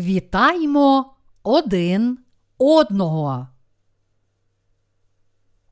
Вітаймо 0.00 1.14
один 1.42 2.18
одного. 2.58 3.48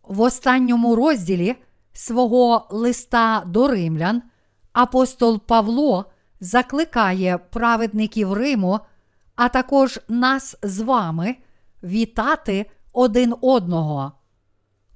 В 0.02 0.20
останньому 0.20 0.96
розділі 0.96 1.56
свого 1.92 2.66
листа 2.70 3.42
до 3.46 3.68
римлян 3.68 4.22
апостол 4.72 5.40
Павло 5.40 6.04
закликає 6.40 7.38
праведників 7.38 8.32
Риму, 8.32 8.80
а 9.36 9.48
також 9.48 10.00
нас 10.08 10.56
з 10.62 10.80
вами 10.80 11.36
вітати 11.82 12.70
один 12.92 13.34
одного. 13.40 14.12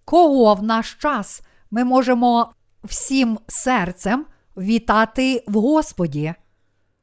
Кого 0.05 0.55
в 0.55 0.63
наш 0.63 0.95
час 0.95 1.43
ми 1.71 1.85
можемо 1.85 2.53
всім 2.85 3.39
серцем 3.49 4.27
вітати 4.57 5.45
в 5.47 5.55
Господі? 5.55 6.35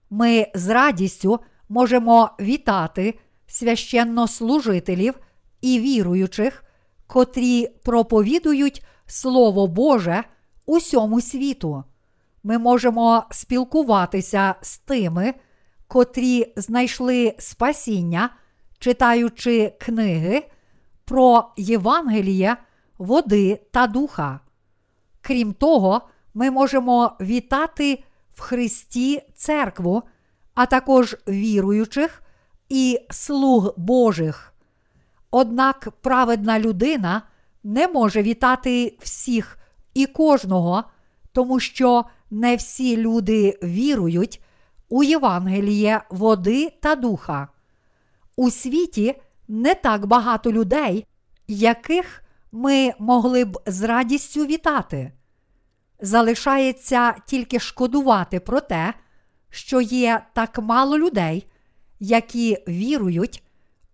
Ми 0.09 0.47
з 0.55 0.67
радістю 0.67 1.39
можемо 1.69 2.29
вітати 2.39 3.19
священнослужителів 3.47 5.19
і 5.61 5.79
віруючих, 5.79 6.63
котрі 7.07 7.67
проповідують 7.83 8.85
Слово 9.05 9.67
Боже 9.67 10.23
усьому 10.65 11.21
світу. 11.21 11.83
Ми 12.43 12.57
можемо 12.57 13.23
спілкуватися 13.31 14.55
з 14.61 14.77
тими, 14.77 15.33
котрі 15.87 16.53
знайшли 16.55 17.35
спасіння, 17.39 18.29
читаючи 18.79 19.73
книги 19.79 20.43
про 21.05 21.51
Євангеліє, 21.57 22.57
води 22.97 23.61
та 23.71 23.87
духа. 23.87 24.39
Крім 25.21 25.53
того, 25.53 26.01
ми 26.33 26.51
можемо 26.51 27.11
вітати 27.21 28.03
в 28.33 28.41
Христі 28.41 29.21
церкву, 29.35 30.03
а 30.59 30.65
також 30.65 31.15
віруючих 31.27 32.23
і 32.69 32.99
слуг 33.09 33.73
Божих. 33.77 34.53
Однак 35.31 35.89
праведна 36.01 36.59
людина 36.59 37.21
не 37.63 37.87
може 37.87 38.21
вітати 38.21 38.97
всіх 38.99 39.57
і 39.93 40.05
кожного, 40.05 40.83
тому 41.31 41.59
що 41.59 42.05
не 42.31 42.55
всі 42.55 42.97
люди 42.97 43.59
вірують 43.63 44.43
у 44.89 45.03
Євангеліє 45.03 46.01
води 46.09 46.73
та 46.81 46.95
духа. 46.95 47.47
У 48.35 48.51
світі 48.51 49.15
не 49.47 49.75
так 49.75 50.05
багато 50.05 50.51
людей, 50.51 51.05
яких 51.47 52.23
ми 52.51 52.93
могли 52.99 53.45
б 53.45 53.59
з 53.65 53.83
радістю 53.83 54.45
вітати. 54.45 55.11
Залишається 56.01 57.15
тільки 57.27 57.59
шкодувати 57.59 58.39
про 58.39 58.61
те, 58.61 58.93
що 59.49 59.81
є 59.81 60.21
так 60.33 60.59
мало 60.59 60.97
людей, 60.97 61.47
які 61.99 62.57
вірують 62.67 63.43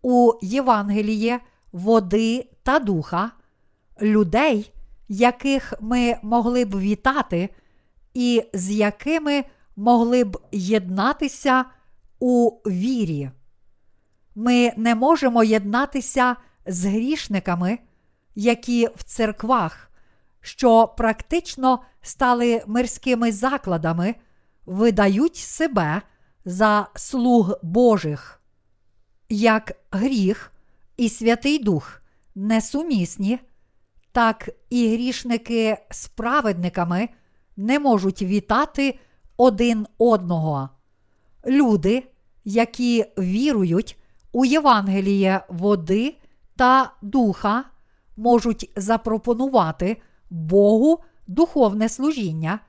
у 0.02 0.34
Євангеліє 0.42 1.40
води 1.72 2.50
та 2.64 2.80
духа, 2.80 3.32
людей, 4.02 4.74
яких 5.08 5.74
ми 5.82 6.18
могли 6.22 6.66
б 6.66 6.80
вітати, 6.80 7.50
і 8.14 8.44
з 8.54 8.72
якими 8.72 9.44
могли 9.76 10.24
б 10.24 10.38
єднатися 10.52 11.66
у 12.20 12.50
вірі. 12.66 13.30
Ми 14.36 14.74
не 14.78 14.96
можемо 14.96 15.44
єднатися 15.44 16.36
з 16.66 16.86
грішниками, 16.86 17.80
які 18.36 18.90
в 18.96 19.04
церквах, 19.04 19.92
що 20.42 20.94
практично 20.98 21.80
стали 22.02 22.64
мирськими 22.68 23.32
закладами, 23.32 24.16
видають 24.66 25.36
себе 25.36 26.02
за 26.46 26.88
слуг 26.96 27.58
Божих. 27.64 28.42
Як 29.30 29.72
гріх 29.92 30.52
і 30.98 31.10
Святий 31.10 31.64
Дух 31.64 32.02
несумісні, 32.36 33.40
так 34.12 34.50
і 34.70 34.94
грішники 34.94 35.78
з 35.92 36.08
праведниками 36.08 37.10
не 37.58 37.80
можуть 37.80 38.22
вітати 38.22 39.00
один 39.38 39.88
одного. 39.98 40.70
Люди, 41.46 42.04
які 42.46 43.06
вірують 43.18 44.00
у 44.32 44.46
Євангеліє 44.46 45.42
води 45.50 46.16
та 46.56 46.94
духа, 47.02 47.64
можуть 48.18 48.72
запропонувати 48.76 49.98
Богу 50.30 51.00
духовне 51.28 51.90
служіння 51.90 52.60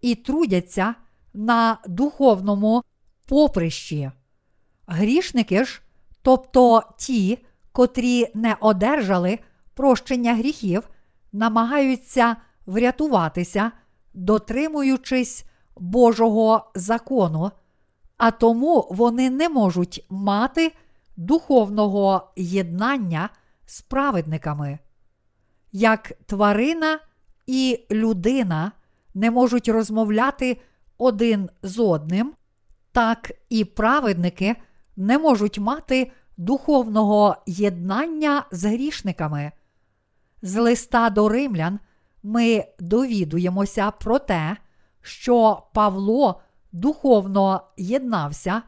і 0.00 0.14
трудяться 0.14 0.94
на 1.34 1.78
духовному 1.86 2.82
поприщі. 3.26 4.10
Грішники 4.86 5.64
ж, 5.64 5.82
тобто 6.22 6.82
ті, 6.98 7.38
котрі 7.72 8.26
не 8.34 8.56
одержали 8.60 9.38
прощення 9.74 10.34
гріхів, 10.34 10.88
намагаються 11.32 12.36
врятуватися, 12.66 13.72
дотримуючись 14.14 15.44
Божого 15.76 16.70
закону, 16.74 17.50
а 18.16 18.30
тому 18.30 18.88
вони 18.90 19.30
не 19.30 19.48
можуть 19.48 20.06
мати 20.10 20.72
духовного 21.16 22.32
єднання 22.36 23.28
з 23.66 23.80
праведниками. 23.80 24.78
Як 25.72 26.12
тварина 26.26 26.98
і 27.46 27.86
людина 27.90 28.72
не 29.14 29.30
можуть 29.30 29.68
розмовляти 29.68 30.60
один 31.00 31.50
з 31.62 31.78
одним, 31.78 32.32
так 32.92 33.32
і 33.48 33.64
праведники 33.64 34.56
не 34.96 35.18
можуть 35.18 35.58
мати 35.58 36.12
духовного 36.36 37.36
єднання 37.46 38.44
з 38.50 38.64
грішниками. 38.64 39.52
З 40.42 40.56
листа 40.56 41.10
до 41.10 41.28
римлян 41.28 41.78
ми 42.22 42.64
довідуємося 42.80 43.90
про 43.90 44.18
те, 44.18 44.56
що 45.02 45.62
Павло 45.74 46.40
духовно 46.72 47.62
єднався 47.76 48.62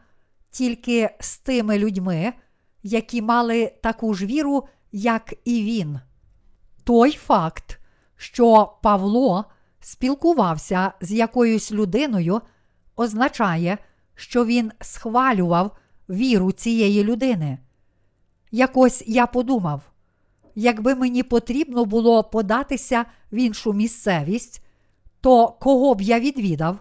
тільки 0.50 1.10
з 1.20 1.38
тими 1.38 1.78
людьми, 1.78 2.32
які 2.82 3.22
мали 3.22 3.72
таку 3.82 4.14
ж 4.14 4.26
віру, 4.26 4.69
як 4.93 5.34
і 5.44 5.62
він. 5.62 6.00
Той 6.84 7.12
факт, 7.12 7.81
що 8.16 8.72
Павло 8.82 9.44
спілкувався 9.82 10.93
з 11.00 11.12
якоюсь 11.12 11.72
людиною, 11.72 12.41
означає, 12.97 13.78
що 14.15 14.44
він 14.44 14.72
схвалював 14.81 15.76
віру 16.09 16.53
цієї 16.53 17.04
людини. 17.04 17.59
Якось 18.50 19.04
я 19.06 19.26
подумав, 19.26 19.82
якби 20.54 20.94
мені 20.94 21.22
потрібно 21.22 21.84
було 21.84 22.25
податися 22.25 23.04
в 23.32 23.34
іншу 23.37 23.72
місцевість, 23.72 24.65
то 25.20 25.48
кого 25.48 25.94
б 25.94 26.00
я 26.00 26.20
відвідав, 26.20 26.78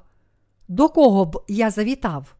до 0.67 0.89
кого 0.89 1.25
б 1.25 1.43
я 1.47 1.69
завітав? 1.69 2.35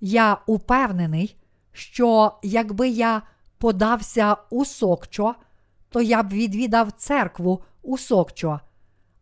Я 0.00 0.38
упевнений, 0.46 1.36
що 1.72 2.32
якби 2.42 2.88
я 2.88 3.22
подався 3.58 4.36
у 4.50 4.64
Сокчо, 4.64 5.34
то 5.88 6.02
я 6.02 6.22
б 6.22 6.28
відвідав 6.32 6.92
церкву 6.92 7.62
у 7.82 7.98
Сокчо. 7.98 8.60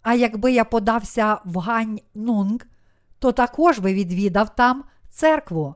А 0.03 0.15
якби 0.15 0.53
я 0.53 0.65
подався 0.65 1.39
в 1.45 1.59
Гань 1.59 2.01
Нунг, 2.15 2.61
то 3.19 3.33
також 3.33 3.79
би 3.79 3.95
відвідав 3.95 4.57
там 4.57 4.85
церкву. 5.11 5.75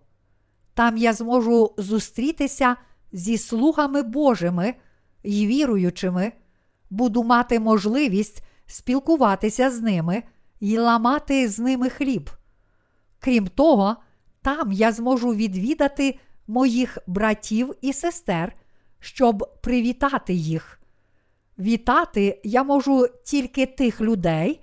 Там 0.74 0.96
я 0.96 1.12
зможу 1.12 1.74
зустрітися 1.78 2.76
зі 3.12 3.38
слугами 3.38 4.02
Божими 4.02 4.74
і 5.22 5.46
віруючими, 5.46 6.32
буду 6.90 7.24
мати 7.24 7.60
можливість 7.60 8.42
спілкуватися 8.66 9.70
з 9.70 9.80
ними 9.80 10.22
і 10.60 10.78
ламати 10.78 11.48
з 11.48 11.58
ними 11.58 11.88
хліб. 11.90 12.30
Крім 13.18 13.46
того, 13.46 13.96
там 14.42 14.72
я 14.72 14.92
зможу 14.92 15.34
відвідати 15.34 16.18
моїх 16.46 16.98
братів 17.06 17.74
і 17.80 17.92
сестер, 17.92 18.52
щоб 19.00 19.60
привітати 19.62 20.34
їх. 20.34 20.80
Вітати 21.58 22.40
я 22.44 22.64
можу 22.64 23.06
тільки 23.24 23.66
тих 23.66 24.00
людей, 24.00 24.60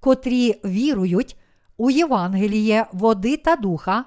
котрі 0.00 0.60
вірують 0.64 1.36
у 1.76 1.90
Євангеліє 1.90 2.86
води 2.92 3.36
та 3.36 3.56
духа, 3.56 4.04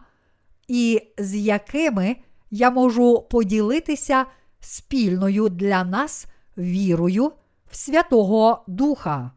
і 0.68 1.02
з 1.18 1.36
якими 1.36 2.16
я 2.52 2.72
можу 2.72 3.28
поділитися 3.32 4.26
спільною 4.60 5.50
для 5.50 5.84
нас 5.84 6.26
вірою 6.58 7.32
в 7.72 7.76
Святого 7.76 8.64
Духа. 8.68 9.32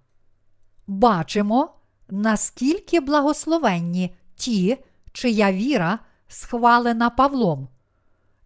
Бачимо, 0.87 1.75
наскільки 2.11 3.00
благословенні 3.00 4.14
ті, 4.35 4.79
чия 5.12 5.52
віра 5.52 5.99
схвалена 6.29 7.11
Павлом. 7.11 7.69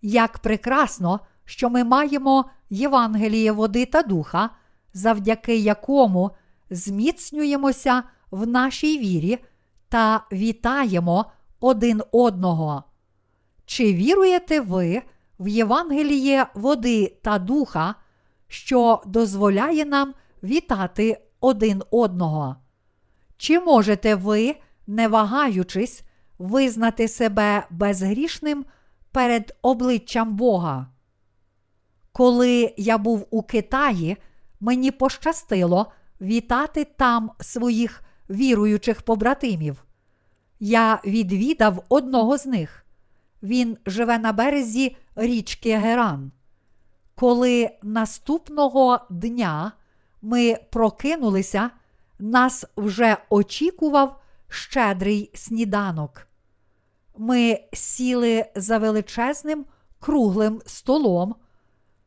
Як 0.03 0.39
прекрасно, 0.39 1.21
що 1.45 1.71
ми 1.71 1.85
маємо 1.85 2.45
Євангеліє 2.75 3.53
води 3.53 3.87
та 3.87 4.03
духа, 4.03 4.51
завдяки 4.95 5.57
якому 5.57 6.31
зміцнюємося 6.71 8.03
в 8.31 8.47
нашій 8.47 8.99
вірі 8.99 9.39
та 9.89 10.25
вітаємо 10.33 11.27
один 11.61 12.03
одного. 12.13 12.85
Чи 13.67 13.95
віруєте 13.95 14.61
ви 14.61 15.03
в 15.39 15.49
Євангеліє 15.49 16.47
води 16.55 17.17
та 17.23 17.39
духа, 17.39 17.95
що 18.49 19.03
дозволяє 19.07 19.85
нам 19.85 20.15
вітати 20.43 21.21
один 21.41 21.83
одного? 21.91 22.57
Чи 23.37 23.61
можете 23.61 24.15
ви, 24.15 24.57
не 24.87 25.09
вагаючись, 25.09 26.03
визнати 26.39 27.09
себе 27.09 27.67
безгрішним 27.71 28.65
перед 29.13 29.57
обличчям 29.63 30.37
Бога? 30.37 30.87
Коли 32.17 32.75
я 32.77 32.99
був 32.99 33.27
у 33.31 33.43
Китаї, 33.43 34.17
мені 34.61 34.91
пощастило 34.91 35.93
вітати 36.21 36.85
там 36.85 37.31
своїх 37.41 38.03
віруючих 38.31 39.03
побратимів. 39.03 39.85
Я 40.61 41.01
відвідав 41.05 41.85
одного 41.89 42.39
з 42.39 42.47
них. 42.47 42.87
Він 43.43 43.79
живе 43.87 44.19
на 44.19 44.33
березі 44.33 44.97
річки 45.17 45.77
Геран. 45.77 46.33
Коли 47.15 47.71
наступного 47.83 49.01
дня 49.11 49.73
ми 50.23 50.59
прокинулися, 50.71 51.71
нас 52.19 52.65
вже 52.77 53.17
очікував 53.31 54.21
щедрий 54.49 55.31
сніданок. 55.35 56.27
Ми 57.17 57.61
сіли 57.73 58.47
за 58.55 58.79
величезним 58.79 59.65
круглим 60.01 60.63
столом, 60.67 61.35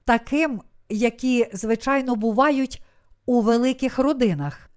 таким, 0.08 0.62
які, 0.90 1.48
звичайно, 1.54 2.16
бувають 2.16 2.84
у 3.26 3.42
великих 3.42 4.00
родинах. 4.00 4.70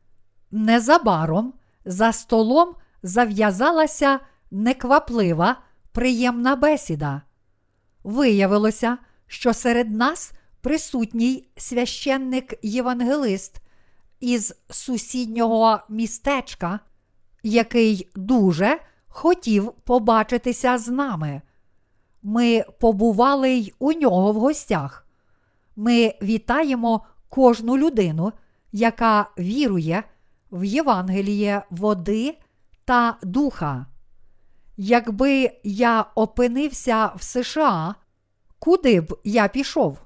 Незабаром 0.50 1.54
за 1.84 2.12
столом 2.12 2.74
зав'язалася 3.02 4.20
некваплива, 4.50 5.56
приємна 5.92 6.56
бесіда. 6.56 7.22
Виявилося, 8.04 8.98
що 9.26 9.54
серед 9.54 9.90
нас 9.90 10.32
присутній 10.60 11.48
священник 11.56 12.54
Євангелист 12.62 13.62
із 14.20 14.54
сусіднього 14.70 15.80
містечка, 15.88 16.80
який 17.42 18.10
дуже 18.14 18.78
хотів 19.08 19.72
побачитися 19.72 20.78
з 20.78 20.88
нами. 20.88 21.42
Ми 22.22 22.64
побували 22.80 23.50
й 23.50 23.72
у 23.78 23.92
нього 23.92 24.32
в 24.32 24.36
гостях. 24.36 25.06
Ми 25.76 26.14
вітаємо 26.22 27.06
кожну 27.28 27.78
людину, 27.78 28.32
яка 28.72 29.30
вірує 29.38 30.04
в 30.50 30.64
Євангеліє 30.64 31.62
води 31.70 32.38
та 32.84 33.16
духа. 33.22 33.86
Якби 34.76 35.50
я 35.64 36.06
опинився 36.14 37.06
в 37.06 37.22
США, 37.22 37.94
куди 38.58 39.00
б 39.00 39.18
я 39.24 39.48
пішов? 39.48 39.98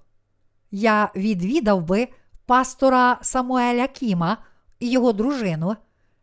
Я 0.70 1.10
відвідав 1.16 1.82
би 1.82 2.08
пастора 2.46 3.18
Самуеля 3.22 3.86
Кіма 3.86 4.36
і 4.80 4.90
його 4.90 5.12
дружину, 5.12 5.76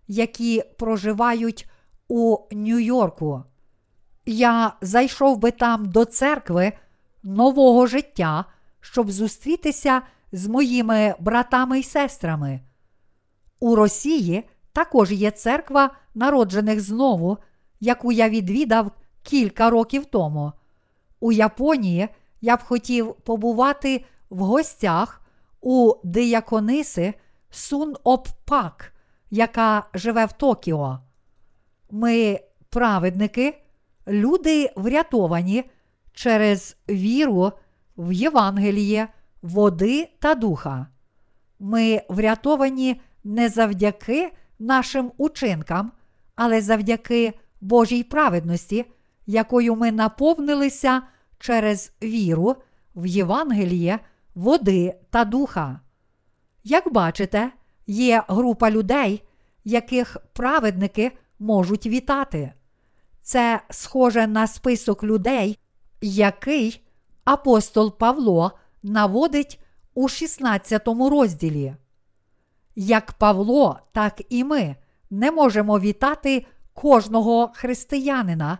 які 0.07 0.63
проживають 0.77 1.69
у 2.07 2.37
Нью-Йорку. 2.51 3.43
Я 4.25 4.73
зайшов 4.81 5.37
би 5.37 5.51
там 5.51 5.85
до 5.85 6.05
церкви 6.05 6.73
нового 7.23 7.87
життя, 7.87 8.45
щоб 8.81 9.11
зустрітися 9.11 10.01
з 10.31 10.47
моїми 10.47 11.15
братами 11.19 11.79
і 11.79 11.83
сестрами. 11.83 12.61
У 13.59 13.75
Росії 13.75 14.43
також 14.73 15.11
є 15.11 15.31
церква 15.31 15.89
народжених 16.15 16.81
знову, 16.81 17.37
яку 17.79 18.11
я 18.11 18.29
відвідав 18.29 18.91
кілька 19.23 19.69
років 19.69 20.05
тому. 20.05 20.51
У 21.19 21.31
Японії 21.31 22.07
я 22.41 22.57
б 22.57 22.63
хотів 22.63 23.13
побувати 23.13 24.05
в 24.29 24.39
гостях 24.39 25.21
у 25.61 25.93
диякониси 26.03 27.13
Сун 27.49 27.95
Оп 28.03 28.27
Пак, 28.45 28.93
яка 29.29 29.85
живе 29.93 30.25
в 30.25 30.31
Токіо. 30.31 30.99
Ми, 31.91 32.39
праведники, 32.69 33.61
люди 34.07 34.73
врятовані 34.75 35.63
через 36.13 36.77
віру 36.89 37.51
в 37.97 38.11
Євангеліє, 38.11 39.07
води 39.41 40.09
та 40.19 40.35
духа. 40.35 40.87
Ми 41.59 42.01
врятовані 42.09 43.01
не 43.23 43.49
завдяки 43.49 44.31
нашим 44.59 45.11
учинкам, 45.17 45.91
але 46.35 46.61
завдяки 46.61 47.33
Божій 47.61 48.03
праведності, 48.03 48.85
якою 49.25 49.75
ми 49.75 49.91
наповнилися 49.91 51.01
через 51.39 51.93
віру 52.03 52.55
в 52.95 53.05
Євангеліє, 53.05 53.99
води 54.35 54.95
та 55.09 55.25
духа. 55.25 55.79
Як 56.63 56.93
бачите, 56.93 57.51
є 57.87 58.23
група 58.27 58.71
людей, 58.71 59.23
яких 59.63 60.17
праведники 60.33 61.11
можуть 61.39 61.85
вітати. 61.85 62.53
Це 63.21 63.61
схоже 63.69 64.27
на 64.27 64.47
список 64.47 65.03
людей, 65.03 65.59
який 66.01 66.81
апостол 67.31 67.97
Павло 67.97 68.51
наводить 68.83 69.59
у 69.93 70.07
16 70.07 70.87
розділі. 70.87 71.75
Як 72.75 73.13
Павло, 73.13 73.79
так 73.91 74.21
і 74.29 74.43
ми 74.43 74.75
не 75.09 75.31
можемо 75.31 75.79
вітати 75.79 76.45
кожного 76.73 77.51
християнина, 77.55 78.57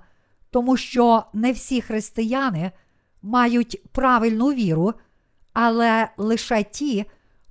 тому 0.49 0.77
що 0.77 1.23
не 1.33 1.51
всі 1.51 1.81
християни 1.81 2.71
мають 3.21 3.83
правильну 3.91 4.47
віру, 4.47 4.93
але 5.53 6.09
лише 6.17 6.63
ті, 6.63 7.05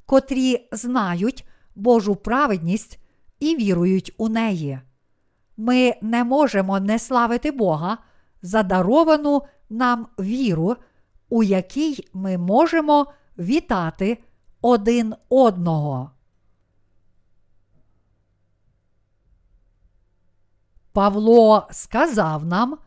котрі 0.07 0.69
знають 0.73 1.47
Божу 1.75 2.17
праведність 2.17 2.99
і 3.41 3.57
вірують 3.57 4.15
у 4.19 4.29
неї. 4.29 4.81
Ми 5.57 5.95
не 6.03 6.25
можемо 6.25 6.81
не 6.81 6.99
славити 6.99 7.51
Бога 7.51 7.99
за 8.43 8.63
даровану 8.63 9.43
нам 9.71 10.07
віру, 10.19 10.77
у 11.31 11.43
якій 11.43 12.09
ми 12.13 12.39
можемо 12.39 13.07
вітати 13.39 14.19
один 14.61 15.15
одного. 15.29 16.11
Павло 20.93 21.69
сказав 21.71 22.47
нам 22.47 22.79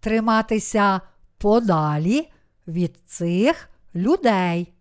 триматися 0.00 1.00
подалі 1.38 2.32
від 2.66 2.98
цих 3.06 3.68
людей. 3.94 4.72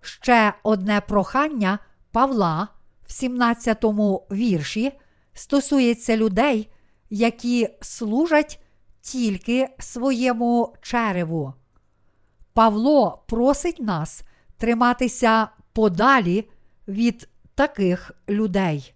Ще 0.00 0.54
одне 0.62 1.00
прохання 1.00 1.78
Павла 2.10 2.68
в 3.06 3.12
17 3.12 3.84
вірші 4.30 4.92
стосується 5.32 6.16
людей, 6.16 6.70
які 7.10 7.68
служать 7.80 8.65
тільки 9.06 9.68
своєму 9.78 10.74
череву. 10.82 11.54
Павло 12.52 13.24
просить 13.28 13.80
нас 13.80 14.22
триматися 14.56 15.48
подалі 15.72 16.48
від 16.88 17.28
таких 17.54 18.12
людей. 18.28 18.94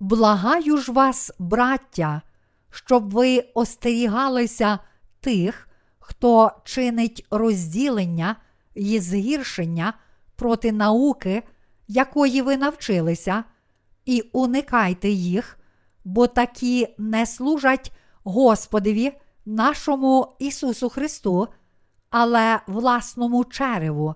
Благаю 0.00 0.76
ж 0.76 0.92
вас, 0.92 1.32
браття, 1.38 2.22
щоб 2.70 3.10
ви 3.10 3.44
остерігалися 3.54 4.78
тих, 5.20 5.68
хто 5.98 6.50
чинить 6.64 7.26
розділення 7.30 8.36
і 8.74 9.00
згіршення 9.00 9.94
проти 10.36 10.72
науки, 10.72 11.42
якої 11.88 12.42
ви 12.42 12.56
навчилися, 12.56 13.44
і 14.04 14.20
уникайте 14.32 15.08
їх, 15.08 15.58
бо 16.04 16.26
такі 16.26 16.94
не 16.98 17.26
служать 17.26 17.92
Господеві, 18.24 19.12
нашому 19.46 20.36
Ісусу 20.38 20.88
Христу, 20.88 21.48
але 22.10 22.60
власному 22.66 23.44
череву. 23.44 24.14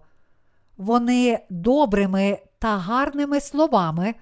Вони 0.77 1.47
добрими 1.51 2.39
та 2.59 2.79
гарними 2.79 3.41
словами 3.41 4.15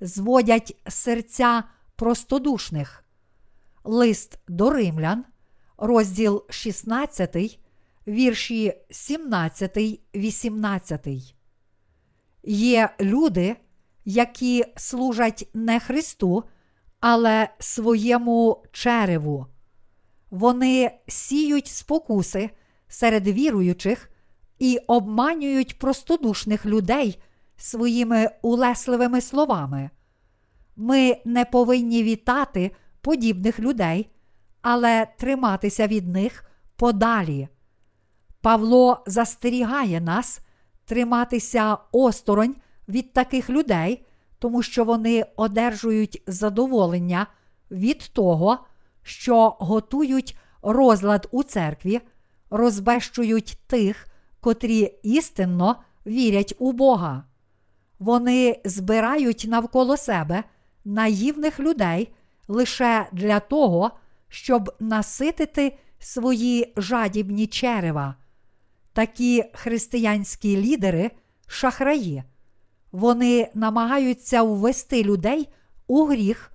зводять 0.00 0.76
серця 0.88 1.64
простодушних. 1.96 3.04
Лист 3.84 4.38
до 4.48 4.70
римлян, 4.70 5.24
розділ 5.78 6.44
16, 6.50 7.60
вірші 8.06 8.74
17, 8.90 10.00
18. 10.14 11.08
Є 12.42 12.94
люди, 13.00 13.56
які 14.04 14.64
служать 14.76 15.48
не 15.54 15.80
Христу, 15.80 16.44
але 17.00 17.48
своєму 17.58 18.64
череву. 18.72 19.46
Вони 20.30 20.90
сіють 21.08 21.66
спокуси 21.66 22.50
серед 22.88 23.28
віруючих 23.28 24.10
і 24.58 24.78
обманюють 24.86 25.78
простодушних 25.78 26.66
людей 26.66 27.22
своїми 27.56 28.30
улесливими 28.42 29.20
словами. 29.20 29.90
Ми 30.76 31.16
не 31.24 31.44
повинні 31.44 32.02
вітати 32.02 32.70
подібних 33.00 33.60
людей, 33.60 34.10
але 34.62 35.06
триматися 35.18 35.86
від 35.86 36.08
них 36.08 36.50
подалі. 36.76 37.48
Павло 38.40 39.04
застерігає 39.06 40.00
нас 40.00 40.40
триматися 40.84 41.78
осторонь 41.92 42.56
від 42.88 43.12
таких 43.12 43.50
людей, 43.50 44.05
тому 44.38 44.62
що 44.62 44.84
вони 44.84 45.24
одержують 45.36 46.22
задоволення 46.26 47.26
від 47.70 48.10
того, 48.12 48.58
що 49.02 49.56
готують 49.58 50.38
розлад 50.62 51.28
у 51.30 51.42
церкві, 51.42 52.00
розбещують 52.50 53.58
тих, 53.66 54.06
котрі 54.40 54.98
істинно 55.02 55.76
вірять 56.06 56.54
у 56.58 56.72
Бога. 56.72 57.24
Вони 57.98 58.60
збирають 58.64 59.44
навколо 59.48 59.96
себе 59.96 60.44
наївних 60.84 61.60
людей 61.60 62.12
лише 62.48 63.06
для 63.12 63.40
того, 63.40 63.90
щоб 64.28 64.74
наситити 64.80 65.78
свої 65.98 66.72
жадібні 66.76 67.46
черева. 67.46 68.14
Такі 68.92 69.44
християнські 69.54 70.56
лідери 70.56 71.10
шахраї. 71.46 72.24
Вони 72.92 73.50
намагаються 73.54 74.42
ввести 74.42 75.02
людей 75.02 75.48
у 75.86 76.04
гріх 76.04 76.52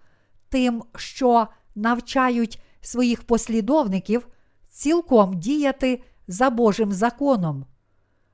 тим, 0.50 0.84
що 0.96 1.48
навчають 1.76 2.62
своїх 2.82 3.24
послідовників 3.24 4.28
цілком 4.70 5.40
діяти 5.40 6.04
за 6.28 6.50
Божим 6.50 6.92
законом. 6.92 7.66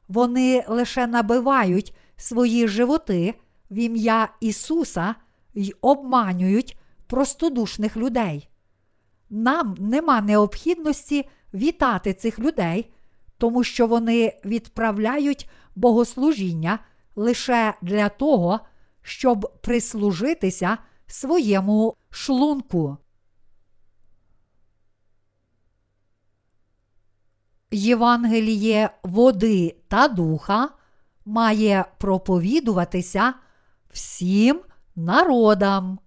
Вони 0.07 0.63
лише 0.67 1.07
набивають 1.07 1.95
свої 2.17 2.67
животи 2.67 3.33
в 3.71 3.75
ім'я 3.77 4.29
Ісуса 4.41 5.15
й 5.55 5.75
обманюють 5.81 6.77
простодушних 7.07 7.97
людей. 7.97 8.49
Нам 9.29 9.75
нема 9.79 10.21
необхідності 10.21 11.25
вітати 11.53 12.13
цих 12.13 12.39
людей, 12.39 12.91
тому 13.37 13.63
що 13.63 13.87
вони 13.87 14.39
відправляють 14.45 15.49
богослужіння 15.75 16.79
лише 17.17 17.73
для 17.81 18.09
того, 18.09 18.59
щоб 19.01 19.59
прислужитися 19.61 20.77
своєму 21.07 21.95
шлунку. 22.09 22.97
Євангеліє 27.71 28.89
води 29.03 29.75
та 29.87 30.07
духа 30.07 30.69
має 31.25 31.85
проповідуватися 31.97 33.33
всім 33.89 34.61
народам. 34.95 35.99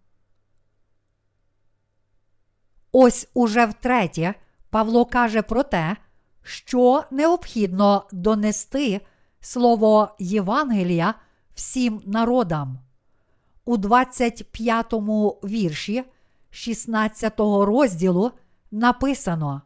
Ось 2.93 3.29
уже 3.35 3.67
втретє 3.67 4.35
Павло 4.71 5.05
каже 5.05 5.43
про 5.43 5.63
те, 5.63 5.97
що 6.43 7.05
необхідно 7.11 8.09
донести 8.13 9.01
слово 9.41 10.09
Євангелія 10.19 11.15
всім 11.55 12.01
народам. 12.07 12.79
У 13.65 13.77
25 13.77 14.93
вірші 15.45 16.05
16 16.51 17.41
розділу 17.41 18.33
написано: 18.71 19.63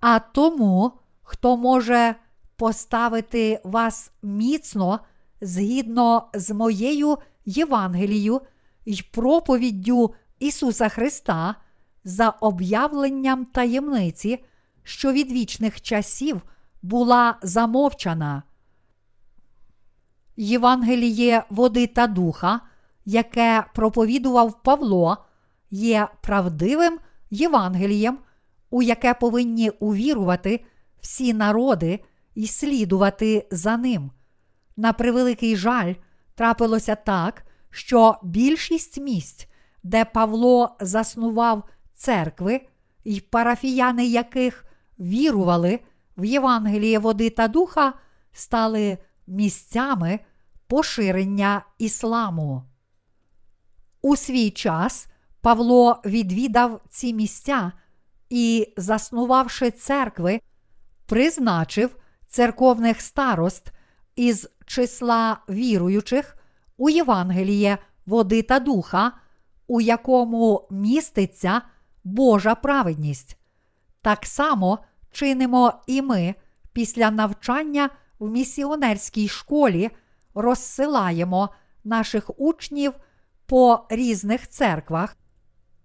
А 0.00 0.18
тому, 0.18 0.92
хто 1.22 1.56
може 1.56 2.14
поставити 2.56 3.60
вас 3.64 4.12
міцно 4.22 5.00
згідно 5.40 6.28
з 6.34 6.50
моєю 6.50 7.18
Євангелією 7.44 8.40
й 8.86 9.02
проповіддю 9.12 10.14
Ісуса 10.38 10.88
Христа 10.88 11.54
за 12.04 12.28
об'явленням 12.28 13.44
таємниці, 13.44 14.44
що 14.82 15.12
від 15.12 15.32
вічних 15.32 15.80
часів 15.80 16.42
була 16.82 17.38
замовчана. 17.42 18.42
Євангеліє 20.40 21.44
води 21.50 21.86
та 21.86 22.06
духа, 22.06 22.60
яке 23.04 23.64
проповідував 23.74 24.62
Павло, 24.62 25.16
є 25.70 26.08
правдивим 26.20 26.98
Євангелієм, 27.30 28.18
у 28.70 28.82
яке 28.82 29.14
повинні 29.14 29.70
увірувати 29.70 30.64
всі 31.00 31.34
народи 31.34 32.00
і 32.34 32.46
слідувати 32.46 33.48
за 33.50 33.76
ним. 33.76 34.10
На 34.76 34.92
превеликий 34.92 35.56
жаль, 35.56 35.94
трапилося 36.34 36.94
так, 36.94 37.42
що 37.70 38.16
більшість 38.22 39.00
місць, 39.00 39.48
де 39.82 40.04
Павло 40.04 40.76
заснував 40.80 41.64
церкви, 41.94 42.60
і 43.04 43.20
парафіяни 43.20 44.06
яких 44.06 44.64
вірували 45.00 45.80
в 46.16 46.24
Євангеліє 46.24 46.98
води 46.98 47.30
та 47.30 47.48
духа, 47.48 47.92
стали 48.32 48.98
місцями 49.26 50.20
поширення 50.68 51.64
ісламу. 51.78 52.62
У 54.02 54.16
свій 54.16 54.50
час 54.50 55.06
Павло 55.40 56.00
відвідав 56.04 56.80
ці 56.90 57.14
місця 57.14 57.72
і, 58.30 58.72
заснувавши 58.76 59.70
церкви, 59.70 60.40
призначив 61.06 61.96
церковних 62.26 63.00
старост 63.00 63.72
із 64.16 64.48
числа 64.66 65.40
віруючих 65.48 66.36
у 66.76 66.90
Євангеліє 66.90 67.78
води 68.06 68.42
та 68.42 68.58
духа, 68.58 69.12
у 69.66 69.80
якому 69.80 70.68
міститься 70.70 71.62
Божа 72.04 72.54
праведність. 72.54 73.36
Так 74.02 74.26
само 74.26 74.78
чинимо 75.10 75.72
і 75.86 76.02
ми 76.02 76.34
після 76.72 77.10
навчання 77.10 77.90
в 78.18 78.30
місіонерській 78.30 79.28
школі 79.28 79.90
розсилаємо 80.38 81.48
наших 81.84 82.40
учнів 82.40 82.92
по 83.46 83.86
різних 83.90 84.48
церквах, 84.48 85.16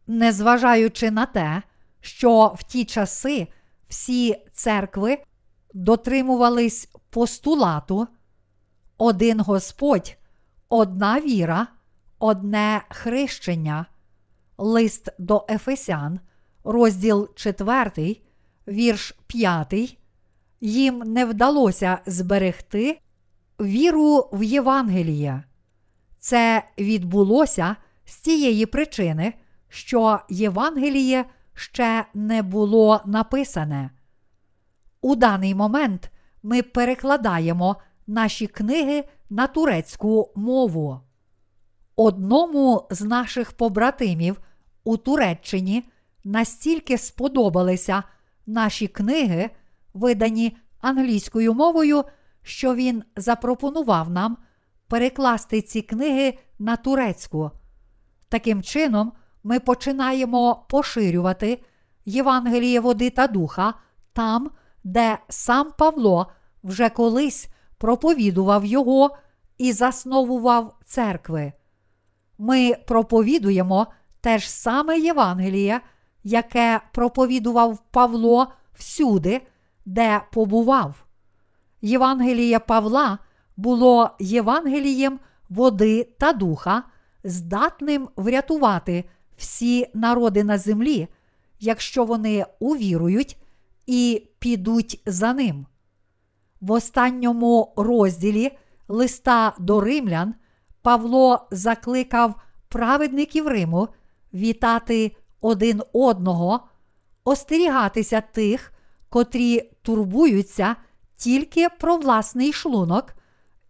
незважаючи 0.08 1.12
на 1.12 1.26
те, 1.26 1.62
що 2.02 2.54
в 2.58 2.64
ті 2.64 2.86
часи 2.86 3.48
всі 3.88 4.46
церкви 4.54 5.18
дотримувались 5.74 6.90
постулату, 7.10 8.08
один 8.98 9.40
Господь, 9.40 10.18
одна 10.70 11.20
віра, 11.20 11.68
одне 12.20 12.82
хрещення, 12.90 13.86
лист 14.58 15.10
до 15.20 15.46
Ефесян, 15.50 16.20
розділ 16.64 17.30
4, 17.36 18.18
вірш 18.68 19.16
5, 19.28 19.98
їм 20.62 20.98
не 20.98 21.26
вдалося 21.26 22.00
зберегти 22.06 23.00
віру 23.64 24.30
в 24.34 24.44
Євангеліє. 24.44 25.44
Це 26.20 26.64
відбулося 26.78 27.76
з 28.06 28.18
тієї 28.18 28.66
причини, 28.66 29.34
що 29.70 30.20
Євангеліє 30.30 31.26
ще 31.54 32.06
не 32.14 32.42
було 32.42 33.02
написане. 33.06 33.90
У 35.02 35.16
даний 35.16 35.56
момент 35.56 36.12
ми 36.44 36.62
перекладаємо 36.62 37.76
наші 38.08 38.48
книги 38.48 39.04
на 39.30 39.48
турецьку 39.48 40.32
мову. 40.36 41.00
Одному 41.96 42.88
з 42.92 43.02
наших 43.02 43.52
побратимів 43.52 44.42
у 44.84 44.98
Туреччині 44.98 45.84
настільки 46.24 46.98
сподобалися 46.98 48.04
наші 48.46 48.88
книги, 48.88 49.50
видані 49.94 50.58
англійською 50.82 51.54
мовою, 51.54 52.04
що 52.44 52.76
він 52.76 53.04
запропонував 53.16 54.10
нам 54.10 54.38
перекласти 54.88 55.62
ці 55.62 55.82
книги 55.82 56.38
на 56.60 56.76
турецьку. 56.76 57.52
Таким 58.30 58.64
чином, 58.64 59.12
ми 59.44 59.60
починаємо 59.60 60.66
поширювати 60.70 61.64
Євангеліє 62.06 62.80
води 62.80 63.10
та 63.10 63.28
духа 63.28 63.74
там, 64.14 64.52
де 64.84 65.18
сам 65.30 65.72
Павло 65.78 66.32
вже 66.64 66.90
колись 66.90 67.48
проповідував 67.78 68.66
його 68.66 69.18
і 69.58 69.72
засновував 69.72 70.78
церкви. 70.86 71.54
Ми 72.38 72.76
проповідуємо 72.88 73.88
те 74.22 74.38
ж 74.38 74.52
саме 74.52 75.00
Євангеліє, 75.00 75.82
яке 76.24 76.82
проповідував 76.94 77.80
Павло 77.92 78.48
всюди, 78.74 79.42
де 79.86 80.22
побував. 80.32 81.06
Євангеліє 81.84 82.60
Павла 82.60 83.18
було 83.58 84.10
Євангелієм 84.20 85.20
води 85.50 86.10
та 86.18 86.34
духа, 86.34 86.84
здатним 87.24 88.10
врятувати 88.16 89.04
всі 89.38 89.88
народи 89.94 90.44
на 90.44 90.58
землі, 90.58 91.08
якщо 91.60 92.06
вони 92.06 92.46
увірують 92.60 93.38
і 93.86 94.28
підуть 94.40 95.02
за 95.06 95.34
ним. 95.34 95.66
В 96.62 96.72
останньому 96.72 97.74
розділі 97.76 98.52
листа 98.88 99.54
до 99.60 99.82
римлян 99.82 100.36
Павло 100.82 101.48
закликав 101.52 102.36
праведників 102.70 103.48
Риму 103.48 103.88
вітати 104.34 105.16
один 105.42 105.82
одного 105.94 106.60
остерігатися 107.24 108.22
тих, 108.22 108.74
котрі 109.10 109.70
турбуються 109.82 110.76
тільки 111.16 111.70
про 111.70 111.98
власний 111.98 112.54
шлунок, 112.54 113.16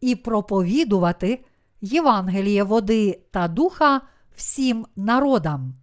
і 0.01 0.15
проповідувати 0.15 1.45
Євангеліє 1.81 2.63
води 2.63 3.21
та 3.31 3.47
духа 3.47 4.01
всім 4.35 4.85
народам. 4.95 5.73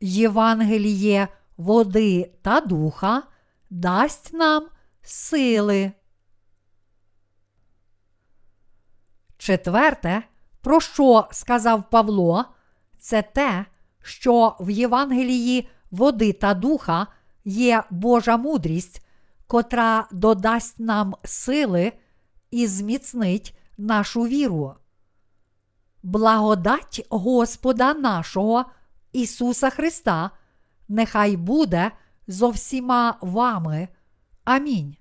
Євангеліє 0.00 1.28
води 1.56 2.32
та 2.42 2.60
духа 2.60 3.22
дасть 3.70 4.32
нам 4.32 4.68
сили. 5.02 5.92
Четверте, 9.38 10.22
про 10.60 10.80
що 10.80 11.28
сказав 11.30 11.90
Павло, 11.90 12.44
це 12.98 13.22
те, 13.22 13.66
що 14.02 14.56
в 14.60 14.70
Євангелії 14.70 15.68
води 15.94 16.32
та 16.32 16.54
духа 16.54 17.06
є 17.44 17.82
Божа 17.90 18.36
мудрість, 18.36 19.06
котра 19.46 20.08
додасть 20.12 20.78
нам 20.78 21.14
сили 21.24 21.92
і 22.50 22.66
зміцнить 22.66 23.58
нашу 23.78 24.22
віру. 24.22 24.74
Благодать 26.02 27.06
Господа 27.10 27.94
нашого 27.94 28.64
Ісуса 29.12 29.70
Христа, 29.70 30.30
нехай 30.88 31.36
буде 31.36 31.90
зо 32.26 32.50
всіма 32.50 33.18
вами. 33.20 33.88
Амінь. 34.44 34.96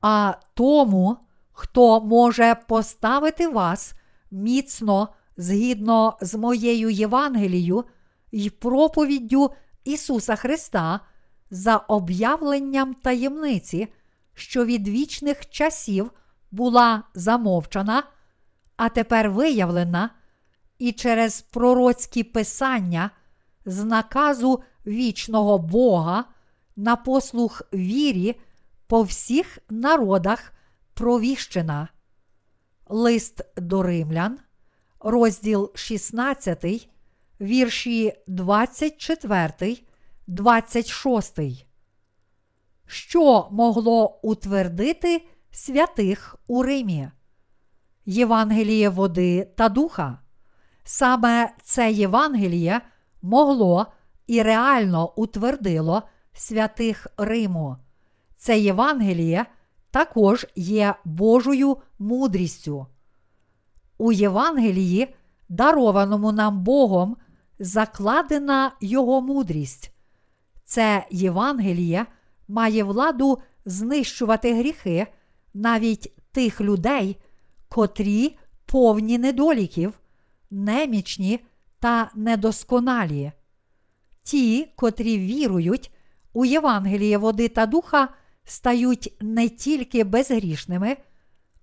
А 0.00 0.34
тому, 0.54 1.16
хто 1.52 2.00
може 2.00 2.56
поставити 2.68 3.48
вас 3.48 3.94
міцно 4.30 5.08
згідно 5.36 6.16
з 6.20 6.34
моєю 6.34 6.90
Євангелією 6.90 7.84
і 8.36 8.50
проповіддю 8.50 9.50
Ісуса 9.84 10.36
Христа 10.36 11.00
за 11.50 11.76
об'явленням 11.76 12.94
таємниці, 12.94 13.88
що 14.34 14.64
від 14.64 14.88
вічних 14.88 15.50
часів 15.50 16.10
була 16.50 17.02
замовчана, 17.14 18.02
а 18.76 18.88
тепер 18.88 19.30
виявлена, 19.30 20.10
і 20.78 20.92
через 20.92 21.40
пророцькі 21.40 22.22
писання 22.22 23.10
з 23.64 23.84
наказу 23.84 24.62
вічного 24.86 25.58
Бога 25.58 26.24
на 26.76 26.96
послух 26.96 27.62
вірі 27.72 28.40
по 28.86 29.02
всіх 29.02 29.58
народах 29.70 30.52
провіщена. 30.94 31.88
Лист 32.88 33.44
до 33.56 33.82
римлян, 33.82 34.38
розділ 35.00 35.72
16, 35.74 36.88
вірші 37.40 38.12
24, 38.26 39.78
26. 40.26 41.40
Що 42.86 43.48
могло 43.50 44.20
утвердити 44.22 45.28
святих 45.50 46.36
у 46.46 46.62
Римі? 46.62 47.10
Євангеліє 48.06 48.88
води 48.88 49.48
та 49.56 49.68
духа. 49.68 50.18
Саме 50.84 51.50
це 51.62 51.92
Євангеліє 51.92 52.80
могло 53.22 53.86
і 54.26 54.42
реально 54.42 55.12
утвердило 55.16 56.02
святих 56.32 57.06
Риму. 57.16 57.76
Це 58.36 58.58
Євангеліє 58.58 59.46
також 59.90 60.46
є 60.56 60.94
Божою 61.04 61.76
мудрістю. 61.98 62.86
У 63.98 64.12
Євангелії, 64.12 65.14
дарованому 65.48 66.32
нам 66.32 66.64
Богом, 66.64 67.16
закладена 67.58 68.72
Його 68.80 69.20
мудрість. 69.20 69.92
Це 70.64 71.06
Євангеліє 71.10 72.06
має 72.48 72.84
владу 72.84 73.38
знищувати 73.64 74.54
гріхи 74.54 75.06
навіть 75.54 76.12
тих 76.32 76.60
людей, 76.60 77.16
котрі 77.68 78.38
повні 78.66 79.18
недоліків, 79.18 79.92
немічні 80.50 81.40
та 81.80 82.10
недосконалі. 82.14 83.32
Ті, 84.22 84.68
котрі 84.76 85.18
вірують 85.18 85.92
у 86.32 86.44
Євангеліє 86.44 87.18
води 87.18 87.48
та 87.48 87.66
духа, 87.66 88.08
стають 88.44 89.16
не 89.20 89.48
тільки 89.48 90.04
безгрішними, 90.04 90.96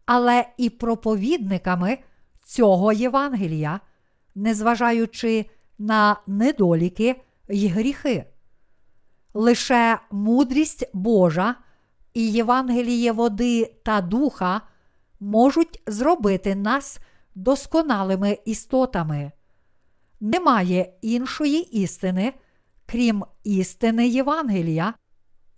але 0.06 0.45
і 0.58 0.69
проповідниками 0.69 1.97
цього 2.45 2.93
Євангелія, 2.93 3.79
незважаючи 4.36 5.45
на 5.84 6.17
недоліки 6.28 7.22
й 7.50 7.67
гріхи. 7.67 8.26
Лише 9.34 10.00
мудрість 10.12 10.89
Божа 10.93 11.56
і 12.13 12.32
Євангеліє 12.32 13.12
води 13.12 13.76
та 13.84 14.02
духа 14.02 14.62
можуть 15.19 15.82
зробити 15.88 16.56
нас 16.56 17.00
досконалими 17.36 18.38
істотами. 18.46 19.32
Немає 20.19 20.93
іншої 21.02 21.84
істини, 21.84 22.34
крім 22.86 23.26
істини 23.43 24.08
Євангелія, 24.08 24.93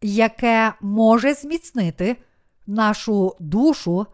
яке 0.02 0.74
може 0.82 1.34
зміцнити 1.34 2.18
нашу 2.68 3.36
душу, 3.40 4.06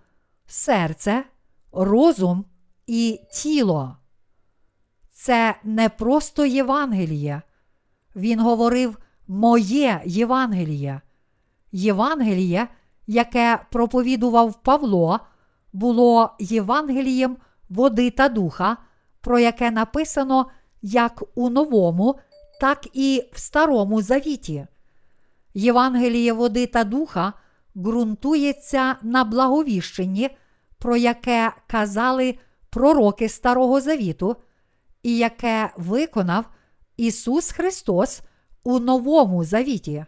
серце, 0.48 1.24
розум 1.72 2.46
і 2.88 3.20
тіло. 3.34 4.01
Це 5.24 5.56
не 5.64 5.90
просто 5.90 6.46
Євангеліє. 6.46 7.42
Він 8.16 8.40
говорив 8.40 8.98
Моє 9.28 10.02
Євангеліє. 10.06 11.02
Євангеліє, 11.72 12.68
яке 13.08 13.60
проповідував 13.72 14.62
Павло, 14.64 15.20
було 15.74 16.30
Євангелієм 16.40 17.38
води 17.70 18.10
та 18.10 18.30
духа, 18.30 18.78
про 19.22 19.40
яке 19.40 19.72
написано 19.72 20.46
як 20.82 21.24
у 21.36 21.50
Новому, 21.50 22.20
так 22.62 22.88
і 22.94 23.24
в 23.34 23.40
Старому 23.40 24.02
Завіті. 24.02 24.68
Євангеліє 25.54 26.34
води 26.34 26.68
та 26.68 26.84
духа 26.84 27.34
ґрунтується 27.78 28.96
на 29.02 29.24
благовіщенні, 29.24 30.30
про 30.78 30.98
яке 30.98 31.52
казали 31.68 32.38
пророки 32.70 33.30
Старого 33.30 33.82
Завіту, 33.82 34.36
і 35.04 35.18
яке 35.18 35.70
виконав 35.78 36.46
Ісус 36.98 37.52
Христос 37.52 38.22
у 38.64 38.80
Новому 38.80 39.44
Завіті. 39.44 40.06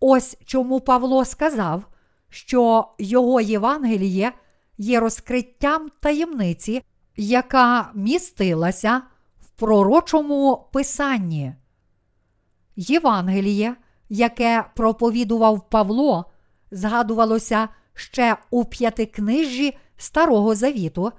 Ось 0.00 0.36
чому 0.44 0.80
Павло 0.80 1.24
сказав, 1.24 1.84
що 2.28 2.88
Його 2.98 3.40
Євангеліє 3.40 4.32
є 4.78 5.00
розкриттям 5.00 5.90
таємниці, 6.00 6.82
яка 7.16 7.90
містилася 7.94 9.02
в 9.40 9.50
пророчому 9.50 10.68
писанні. 10.72 11.54
Євангеліє, 12.76 13.76
яке 14.08 14.64
проповідував 14.76 15.70
Павло, 15.70 16.24
згадувалося 16.70 17.68
ще 17.94 18.36
у 18.50 18.64
п'ятикнижжі 18.64 19.78
Старого 19.96 20.54
Завіту, 20.54 21.12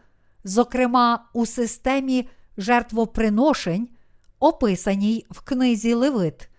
зокрема 0.43 1.25
у 1.33 1.45
системі 1.45 2.29
жертвоприношень, 2.57 3.89
описаній 4.39 5.25
в 5.29 5.41
книзі 5.41 5.93
Левит, 5.93 6.49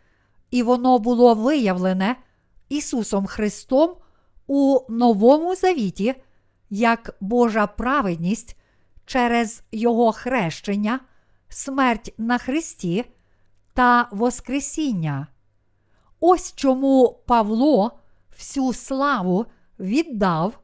і 0.50 0.62
воно 0.62 0.98
було 0.98 1.34
виявлене 1.34 2.16
Ісусом 2.68 3.26
Христом 3.26 3.96
у 4.46 4.80
Новому 4.88 5.54
Завіті 5.54 6.14
як 6.70 7.16
Божа 7.20 7.66
праведність 7.66 8.56
через 9.06 9.62
Його 9.72 10.12
хрещення, 10.12 11.00
смерть 11.48 12.14
на 12.18 12.38
Христі 12.38 13.04
та 13.74 14.08
Воскресіння. 14.12 15.26
Ось 16.20 16.54
чому 16.54 17.22
Павло 17.26 17.92
всю 18.38 18.72
славу 18.72 19.46
віддав 19.78 20.58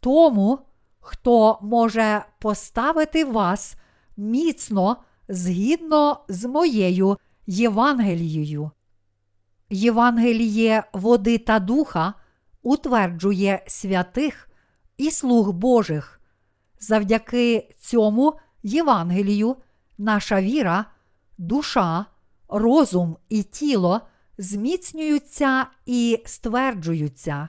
тому, 0.00 0.58
хто 1.00 1.58
може 1.62 2.24
поставити 2.38 3.24
вас 3.24 3.76
міцно 4.18 4.96
згідно 5.28 6.24
з 6.28 6.44
моєю 6.44 7.18
Євангелією. 7.46 8.70
Євангеліє 9.70 10.84
води 10.92 11.38
та 11.38 11.58
духа 11.58 12.14
утверджує 12.62 13.64
святих 13.66 14.48
і 14.96 15.10
слуг 15.10 15.52
Божих. 15.52 16.20
Завдяки 16.80 17.74
цьому 17.78 18.38
Євангелію 18.62 19.56
наша 19.98 20.40
віра, 20.40 20.84
душа, 21.38 22.06
розум 22.48 23.16
і 23.28 23.42
тіло 23.42 24.00
зміцнюються 24.38 25.66
і 25.86 26.22
стверджуються, 26.24 27.48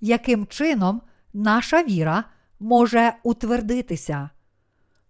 яким 0.00 0.46
чином 0.46 1.02
наша 1.32 1.82
віра 1.82 2.24
може 2.60 3.12
утвердитися. 3.22 4.30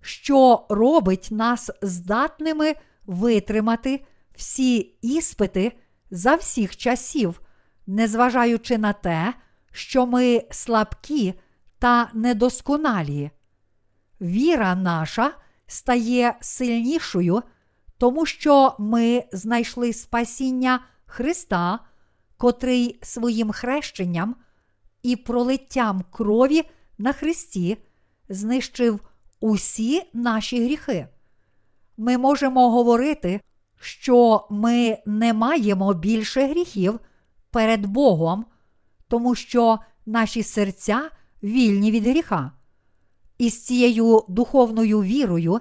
Що 0.01 0.67
робить 0.69 1.29
нас 1.31 1.71
здатними 1.83 2.75
витримати 3.07 4.05
всі 4.35 4.77
іспити 5.03 5.73
за 6.11 6.35
всіх 6.35 6.77
часів, 6.77 7.41
незважаючи 7.87 8.79
на 8.79 8.93
те, 8.93 9.35
що 9.73 10.07
ми 10.07 10.43
слабкі 10.51 11.35
та 11.79 12.11
недосконалі. 12.15 13.31
Віра 14.21 14.75
наша 14.75 15.33
стає 15.67 16.35
сильнішою, 16.41 17.43
тому 17.99 18.27
що 18.27 18.75
ми 18.79 19.25
знайшли 19.33 19.93
спасіння 19.93 20.81
Христа, 21.07 21.79
котрий 22.37 22.99
своїм 23.03 23.53
хрещенням 23.53 24.37
і 25.03 25.17
пролиттям 25.17 26.05
крові 26.11 26.63
на 26.99 27.13
Христі 27.13 27.77
знищив 28.29 29.01
усі 29.41 30.03
наші 30.13 30.65
гріхи. 30.65 31.07
Ми 31.97 32.19
можемо 32.19 32.71
говорити, 32.71 33.41
що 33.81 34.47
ми 34.51 34.99
не 35.07 35.33
маємо 35.33 35.95
більше 35.95 36.47
гріхів 36.47 37.01
перед 37.51 37.87
Богом, 37.87 38.45
тому 39.09 39.35
що 39.35 39.79
наші 40.07 40.43
серця 40.43 41.11
вільні 41.43 41.91
від 41.91 42.07
гріха. 42.07 42.53
І 43.39 43.51
з 43.51 43.65
цією 43.65 44.25
духовною 44.29 45.03
вірою 45.03 45.61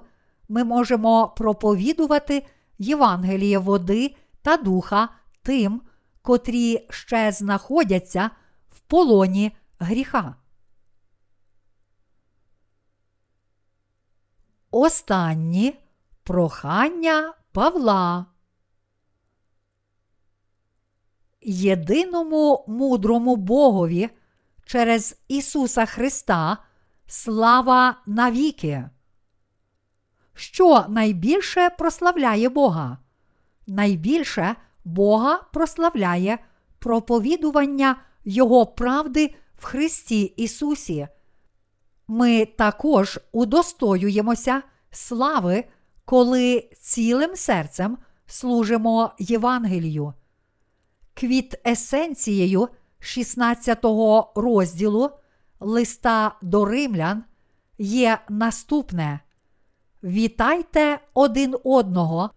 ми 0.50 0.64
можемо 0.64 1.34
проповідувати 1.38 2.46
Євангеліє 2.80 3.58
води 3.58 4.16
та 4.42 4.58
духа 4.58 5.10
тим, 5.44 5.82
котрі 6.22 6.88
ще 6.90 7.32
знаходяться 7.32 8.30
в 8.70 8.80
полоні 8.80 9.52
гріха. 9.80 10.36
Останні 14.72 15.80
прохання 16.24 17.34
Павла. 17.52 18.26
Єдиному 21.42 22.66
мудрому 22.68 23.36
Богові 23.36 24.10
через 24.66 25.18
Ісуса 25.28 25.86
Христа 25.86 26.58
слава 27.08 28.02
навіки. 28.06 28.90
Що 30.34 30.86
найбільше 30.90 31.70
прославляє 31.70 32.50
Бога? 32.50 32.98
Найбільше 33.68 34.56
Бога 34.86 35.42
прославляє 35.54 36.40
проповідування 36.80 37.96
Його 38.26 38.66
правди 38.66 39.36
в 39.58 39.66
Христі 39.66 40.22
Ісусі. 40.22 41.08
Ми 42.12 42.46
також 42.46 43.20
удостоюємося 43.32 44.62
слави, 44.92 45.64
коли 46.06 46.70
цілим 46.82 47.36
серцем 47.36 47.98
служимо 48.26 49.12
Євангелію. 49.20 50.14
Квіт 51.14 51.68
есенцією 51.68 52.68
16 53.00 53.80
розділу 54.36 55.10
листа 55.60 56.36
до 56.42 56.66
римлян 56.66 57.24
є 57.78 58.20
наступне: 58.30 59.20
Вітайте 60.04 61.00
один 61.14 61.56
одного, 61.64 62.30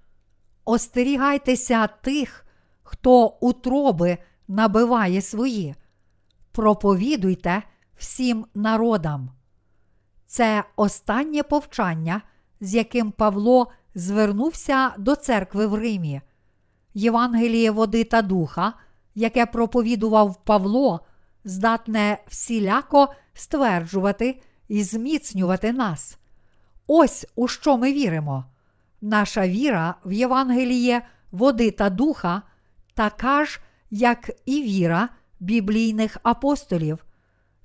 остерігайтеся 0.64 1.86
тих, 1.86 2.46
хто 2.82 3.26
утроби 3.26 4.18
набиває 4.48 5.22
свої, 5.22 5.74
проповідуйте 6.52 7.62
всім 7.96 8.46
народам. 8.54 9.30
Це 10.32 10.64
останнє 10.76 11.42
повчання, 11.42 12.22
з 12.60 12.74
яким 12.74 13.10
Павло 13.10 13.72
звернувся 13.94 14.92
до 14.98 15.16
церкви 15.16 15.66
в 15.66 15.74
Римі. 15.74 16.20
Євангеліє 16.94 17.70
води 17.70 18.04
та 18.04 18.22
духа, 18.22 18.72
яке 19.14 19.46
проповідував 19.46 20.44
Павло, 20.44 21.00
здатне 21.44 22.18
всіляко 22.28 23.14
стверджувати 23.34 24.42
і 24.68 24.82
зміцнювати 24.82 25.72
нас. 25.72 26.18
Ось 26.86 27.26
у 27.36 27.48
що 27.48 27.76
ми 27.76 27.92
віримо. 27.92 28.44
Наша 29.00 29.48
віра 29.48 29.94
в 30.04 30.12
Євангеліє 30.12 31.02
води 31.30 31.70
та 31.70 31.90
духа 31.90 32.42
така 32.94 33.44
ж, 33.44 33.60
як 33.90 34.30
і 34.46 34.62
віра 34.62 35.08
біблійних 35.40 36.18
апостолів. 36.22 37.04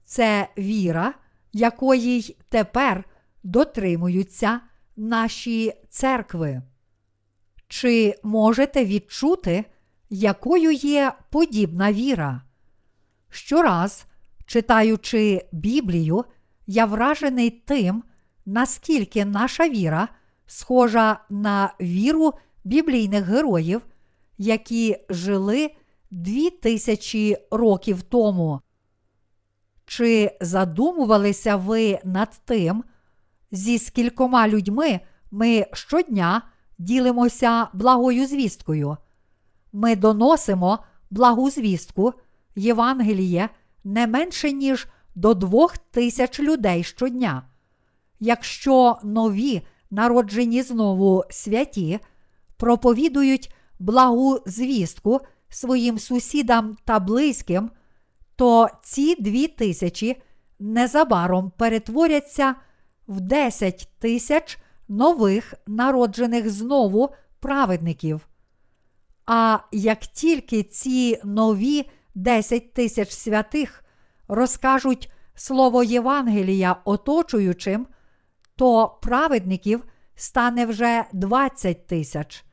Це 0.05 0.47
віра, 0.57 1.13
якої 1.53 2.19
й 2.19 2.35
тепер 2.49 3.03
дотримуються 3.43 4.59
наші 4.95 5.73
церкви. 5.89 6.61
Чи 7.67 8.15
можете 8.23 8.85
відчути, 8.85 9.65
якою 10.09 10.71
є 10.71 11.13
подібна 11.31 11.93
віра? 11.93 12.41
Щораз, 13.29 14.05
читаючи 14.45 15.45
Біблію, 15.51 16.25
я 16.67 16.85
вражений 16.85 17.49
тим, 17.49 18.03
наскільки 18.45 19.25
наша 19.25 19.69
віра 19.69 20.07
схожа 20.45 21.19
на 21.29 21.73
віру 21.81 22.33
біблійних 22.63 23.25
героїв, 23.25 23.81
які 24.37 24.97
жили 25.09 25.71
дві 26.11 26.49
тисячі 26.49 27.37
років 27.51 28.01
тому. 28.01 28.61
Чи 29.87 30.37
задумувалися 30.41 31.55
ви 31.55 31.99
над 32.03 32.41
тим, 32.45 32.83
зі 33.51 33.79
скількома 33.79 34.47
людьми 34.47 34.99
ми 35.31 35.65
щодня 35.73 36.41
ділимося 36.77 37.67
благою 37.73 38.27
звісткою? 38.27 38.97
Ми 39.73 39.95
доносимо 39.95 40.79
благу 41.09 41.49
звістку 41.49 42.13
Євангеліє 42.55 43.49
не 43.83 44.07
менше, 44.07 44.51
ніж 44.51 44.87
до 45.15 45.33
двох 45.33 45.77
тисяч 45.77 46.39
людей 46.39 46.83
щодня. 46.83 47.43
Якщо 48.19 48.97
нові, 49.03 49.61
народжені 49.91 50.61
знову 50.61 51.23
святі, 51.29 51.99
проповідують 52.57 53.53
благу 53.79 54.39
звістку 54.45 55.19
своїм 55.49 55.99
сусідам 55.99 56.77
та 56.85 56.99
близьким, 56.99 57.71
то 58.37 58.69
ці 58.83 59.15
дві 59.15 59.47
тисячі 59.47 60.21
незабаром 60.59 61.51
перетворяться 61.57 62.55
в 63.07 63.21
10 63.21 63.89
тисяч 63.99 64.57
нових 64.87 65.53
народжених 65.67 66.49
знову 66.49 67.09
праведників. 67.39 68.27
А 69.25 69.59
як 69.71 69.99
тільки 69.99 70.63
ці 70.63 71.19
нові 71.23 71.89
10 72.15 72.73
тисяч 72.73 73.11
святих 73.11 73.83
розкажуть 74.27 75.11
слово 75.35 75.83
Євангелія 75.83 76.75
оточуючим, 76.85 77.87
то 78.55 78.97
праведників 79.01 79.83
стане 80.15 80.65
вже 80.65 81.03
20 81.13 81.87
тисяч. 81.87 82.45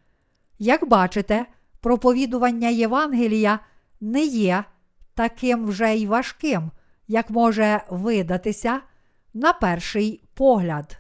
Як 0.59 0.89
бачите, 0.89 1.47
проповідування 1.81 2.69
Євангелія 2.69 3.59
не 4.01 4.25
є 4.25 4.65
таким 5.15 5.67
вже 5.67 5.95
й 5.95 6.07
важким, 6.07 6.71
як 7.09 7.31
може 7.31 7.81
видатися 7.91 8.81
на 9.35 9.53
перший 9.53 10.23
погляд. 10.35 10.99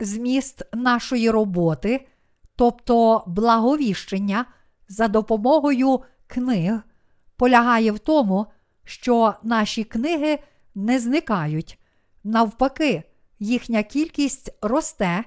Зміст 0.00 0.62
нашої 0.72 1.30
роботи, 1.30 2.06
тобто 2.56 3.24
благовіщення 3.26 4.44
за 4.88 5.08
допомогою 5.08 6.00
книг, 6.26 6.80
полягає 7.36 7.92
в 7.92 7.98
тому, 7.98 8.46
що 8.84 9.34
наші 9.42 9.84
книги 9.84 10.38
не 10.74 10.98
зникають. 10.98 11.78
Навпаки, 12.24 13.02
їхня 13.38 13.82
кількість 13.82 14.54
росте, 14.62 15.24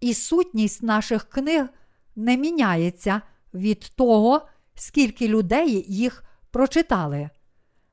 і 0.00 0.14
сутність 0.14 0.82
наших 0.82 1.24
книг 1.24 1.66
не 2.16 2.36
міняється 2.36 3.22
від 3.54 3.80
того, 3.96 4.48
скільки 4.74 5.28
людей 5.28 5.84
їх 5.88 6.25
прочитали, 6.56 7.30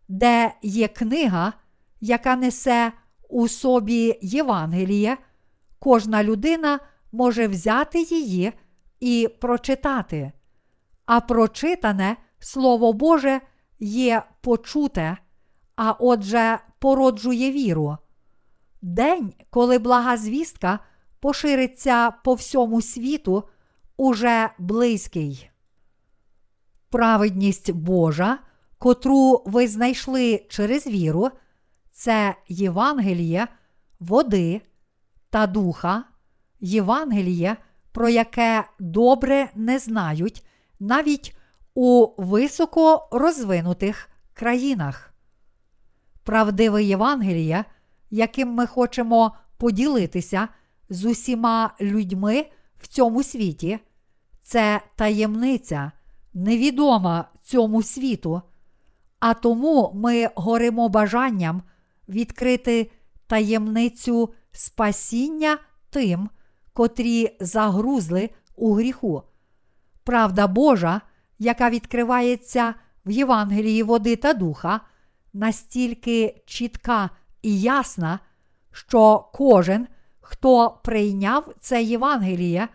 де 0.07 0.53
є 0.61 0.87
книга, 0.87 1.53
яка 2.01 2.35
несе 2.35 2.91
у 3.29 3.47
собі 3.47 4.19
Євангеліє, 4.21 5.17
кожна 5.79 6.23
людина 6.23 6.79
може 7.11 7.47
взяти 7.47 8.01
її 8.01 8.53
і 8.99 9.29
прочитати. 9.41 10.31
А 11.05 11.19
прочитане 11.19 12.17
Слово 12.39 12.93
Боже 12.93 13.41
є 13.79 14.23
почуте, 14.41 15.17
а 15.75 15.91
отже, 15.91 16.59
породжує 16.79 17.51
віру. 17.51 17.97
День, 18.81 19.33
коли 19.49 19.79
блага 19.79 20.17
звістка 20.17 20.79
пошириться 21.19 22.11
по 22.11 22.33
всьому 22.33 22.81
світу, 22.81 23.43
уже 23.97 24.49
близький. 24.57 25.49
Праведність 26.89 27.71
Божа, 27.71 28.39
котру 28.83 29.43
ви 29.45 29.67
знайшли 29.67 30.45
через 30.49 30.87
віру, 30.87 31.29
це 31.91 32.35
Євангеліє, 32.47 33.47
води 33.99 34.61
та 35.29 35.47
духа, 35.47 36.03
Євангеліє, 36.59 37.57
про 37.91 38.09
яке 38.09 38.63
добре 38.79 39.49
не 39.55 39.79
знають 39.79 40.45
навіть 40.79 41.35
у 41.73 42.07
високо 42.17 43.07
розвинутих 43.11 44.09
країнах. 44.33 45.13
Правдиве 46.23 46.83
Євангеліє, 46.83 47.65
яким 48.09 48.49
ми 48.49 48.67
хочемо 48.67 49.35
поділитися 49.57 50.47
з 50.89 51.05
усіма 51.05 51.73
людьми 51.81 52.45
в 52.79 52.87
цьому 52.87 53.23
світі, 53.23 53.79
це 54.41 54.81
таємниця, 54.95 55.91
невідома 56.33 57.25
цьому 57.43 57.83
світу, 57.83 58.41
а 59.25 59.33
тому 59.33 59.91
ми 59.95 60.29
горимо 60.35 60.89
бажанням 60.89 61.61
відкрити 62.09 62.91
таємницю 63.27 64.33
спасіння 64.51 65.57
тим, 65.89 66.29
котрі 66.73 67.37
загрузли 67.39 68.29
у 68.55 68.73
гріху. 68.73 69.23
Правда 70.03 70.47
Божа, 70.47 71.01
яка 71.39 71.69
відкривається 71.69 72.73
в 73.05 73.11
Євангелії 73.11 73.83
води 73.83 74.15
та 74.15 74.33
духа, 74.33 74.81
настільки 75.33 76.43
чітка 76.45 77.09
і 77.41 77.61
ясна, 77.61 78.19
що 78.71 79.29
кожен, 79.33 79.87
хто 80.21 80.79
прийняв 80.83 81.53
це 81.59 81.83
Євангеліє, 81.83 82.67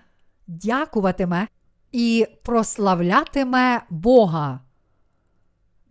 дякуватиме 0.46 1.48
і 1.92 2.26
прославлятиме 2.42 3.82
Бога. 3.90 4.60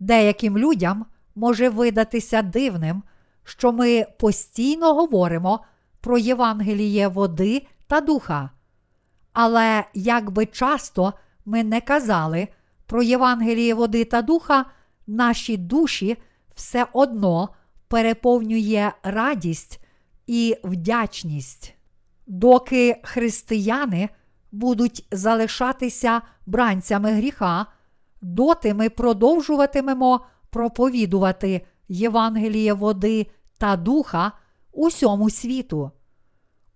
Деяким 0.00 0.58
людям 0.58 1.06
може 1.34 1.68
видатися 1.68 2.42
дивним, 2.42 3.02
що 3.44 3.72
ми 3.72 4.06
постійно 4.18 4.94
говоримо 4.94 5.64
про 6.00 6.18
Євангеліє 6.18 7.08
води 7.08 7.66
та 7.86 8.00
духа. 8.00 8.50
Але 9.32 9.84
як 9.94 10.30
би 10.30 10.46
часто 10.46 11.12
ми 11.44 11.64
не 11.64 11.80
казали 11.80 12.48
про 12.86 13.02
Євангеліє 13.02 13.74
води 13.74 14.04
та 14.04 14.22
духа, 14.22 14.64
наші 15.06 15.56
душі 15.56 16.16
все 16.54 16.86
одно 16.92 17.48
переповнює 17.88 18.92
радість 19.02 19.80
і 20.26 20.56
вдячність. 20.64 21.74
Доки 22.26 23.00
християни 23.02 24.08
будуть 24.52 25.06
залишатися 25.12 26.22
бранцями 26.46 27.12
гріха, 27.12 27.66
доти 28.20 28.74
ми 28.74 28.90
продовжуватимемо 28.90 30.20
проповідувати 30.50 31.66
Євангеліє 31.88 32.72
води 32.72 33.26
та 33.58 33.76
духа 33.76 34.32
усьому 34.72 35.30
світу. 35.30 35.90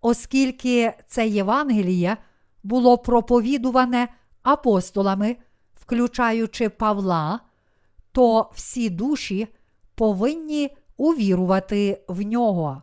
Оскільки 0.00 0.92
це 1.06 1.28
Євангеліє 1.28 2.16
було 2.62 2.98
проповідуване 2.98 4.08
апостолами, 4.42 5.36
включаючи 5.74 6.68
Павла, 6.68 7.40
то 8.12 8.50
всі 8.54 8.90
душі 8.90 9.48
повинні 9.94 10.76
увірувати 10.96 12.04
в 12.08 12.22
нього. 12.22 12.82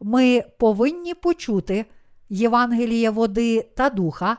Ми 0.00 0.44
повинні 0.58 1.14
почути 1.14 1.86
Євангеліє 2.28 3.10
води 3.10 3.62
та 3.76 3.90
духа 3.90 4.36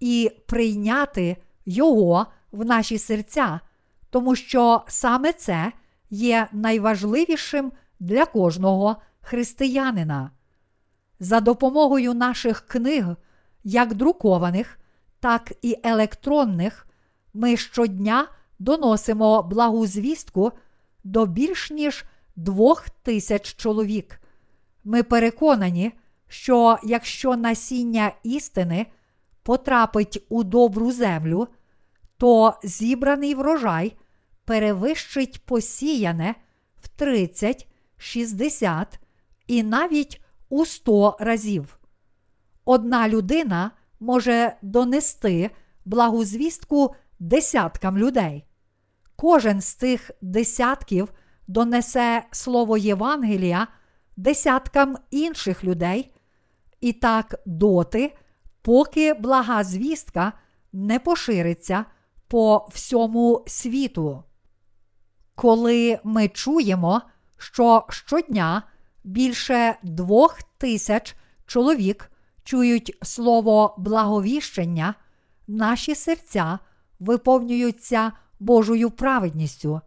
і 0.00 0.30
прийняти 0.46 1.36
його 1.66 2.26
в 2.56 2.64
наші 2.64 2.98
серця, 2.98 3.60
тому 4.10 4.36
що 4.36 4.82
саме 4.88 5.32
це 5.32 5.72
є 6.10 6.48
найважливішим 6.52 7.72
для 8.00 8.26
кожного 8.26 8.96
християнина. 9.20 10.30
За 11.20 11.40
допомогою 11.40 12.14
наших 12.14 12.60
книг, 12.60 13.06
як 13.64 13.94
друкованих, 13.94 14.78
так 15.20 15.52
і 15.62 15.76
електронних, 15.84 16.86
ми 17.34 17.56
щодня 17.56 18.28
доносимо 18.58 19.42
благу 19.42 19.86
звістку 19.86 20.52
до 21.04 21.26
більш 21.26 21.70
ніж 21.70 22.04
двох 22.36 22.90
тисяч 22.90 23.56
чоловік. 23.56 24.20
Ми 24.84 25.02
переконані, 25.02 25.92
що 26.28 26.78
якщо 26.82 27.36
насіння 27.36 28.12
істини 28.22 28.86
потрапить 29.42 30.26
у 30.28 30.44
добру 30.44 30.92
землю, 30.92 31.48
то 32.16 32.54
зібраний 32.62 33.34
врожай 33.34 33.96
перевищить 34.44 35.46
посіяне 35.46 36.34
в 36.82 36.88
30, 36.88 37.68
60 37.96 39.00
і 39.46 39.62
навіть 39.62 40.22
у 40.48 40.66
100 40.66 41.16
разів. 41.20 41.78
Одна 42.64 43.08
людина 43.08 43.70
може 44.00 44.56
донести 44.62 45.50
благу 45.84 46.24
звістку 46.24 46.94
десяткам 47.18 47.98
людей. 47.98 48.44
Кожен 49.16 49.60
з 49.60 49.74
цих 49.74 50.10
десятків 50.22 51.12
донесе 51.46 52.24
слово 52.30 52.76
Євангелія 52.76 53.66
десяткам 54.16 54.96
інших 55.10 55.64
людей, 55.64 56.12
і 56.80 56.92
так 56.92 57.34
доти, 57.46 58.14
поки 58.62 59.14
блага 59.14 59.64
звістка 59.64 60.32
не 60.72 60.98
пошириться 60.98 61.84
по 62.28 62.68
всьому 62.72 63.44
світу. 63.46 64.22
Коли 65.34 65.98
ми 66.04 66.28
чуємо, 66.28 67.02
що 67.36 67.86
щодня 67.88 68.62
більше 69.04 69.76
двох 69.82 70.42
тисяч 70.42 71.16
чоловік 71.46 72.10
чують 72.44 72.98
слово 73.02 73.74
благовіщення, 73.78 74.94
наші 75.46 75.94
серця 75.94 76.58
виповнюються 77.00 78.12
Божою 78.40 78.90
праведністю. 78.90 79.80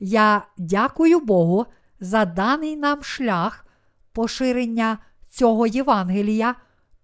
Я 0.00 0.46
дякую 0.58 1.20
Богу 1.20 1.66
за 2.00 2.24
даний 2.24 2.76
нам 2.76 3.02
шлях 3.02 3.66
поширення 4.12 4.98
цього 5.28 5.66
Євангелія 5.66 6.54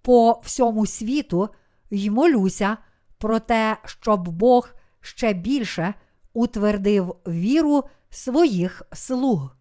по 0.02 0.40
всьому 0.44 0.86
світу 0.86 1.48
й 1.90 2.10
молюся 2.10 2.76
про 3.18 3.38
те, 3.38 3.76
щоб 3.84 4.28
Бог 4.28 4.68
ще 5.00 5.32
більше 5.32 5.94
утвердив 6.32 7.16
віру 7.26 7.84
своїх 8.10 8.82
слуг. 8.92 9.56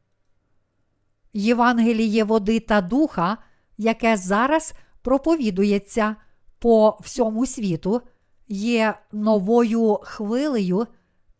Євангеліє 1.34 2.24
води 2.24 2.60
та 2.60 2.82
духа, 2.82 3.38
яке 3.78 4.18
зараз 4.18 4.74
проповідується 5.02 6.16
по 6.60 6.98
всьому 7.02 7.46
світу, 7.46 8.02
є 8.48 8.98
новою 9.12 10.00
хвилею 10.04 10.88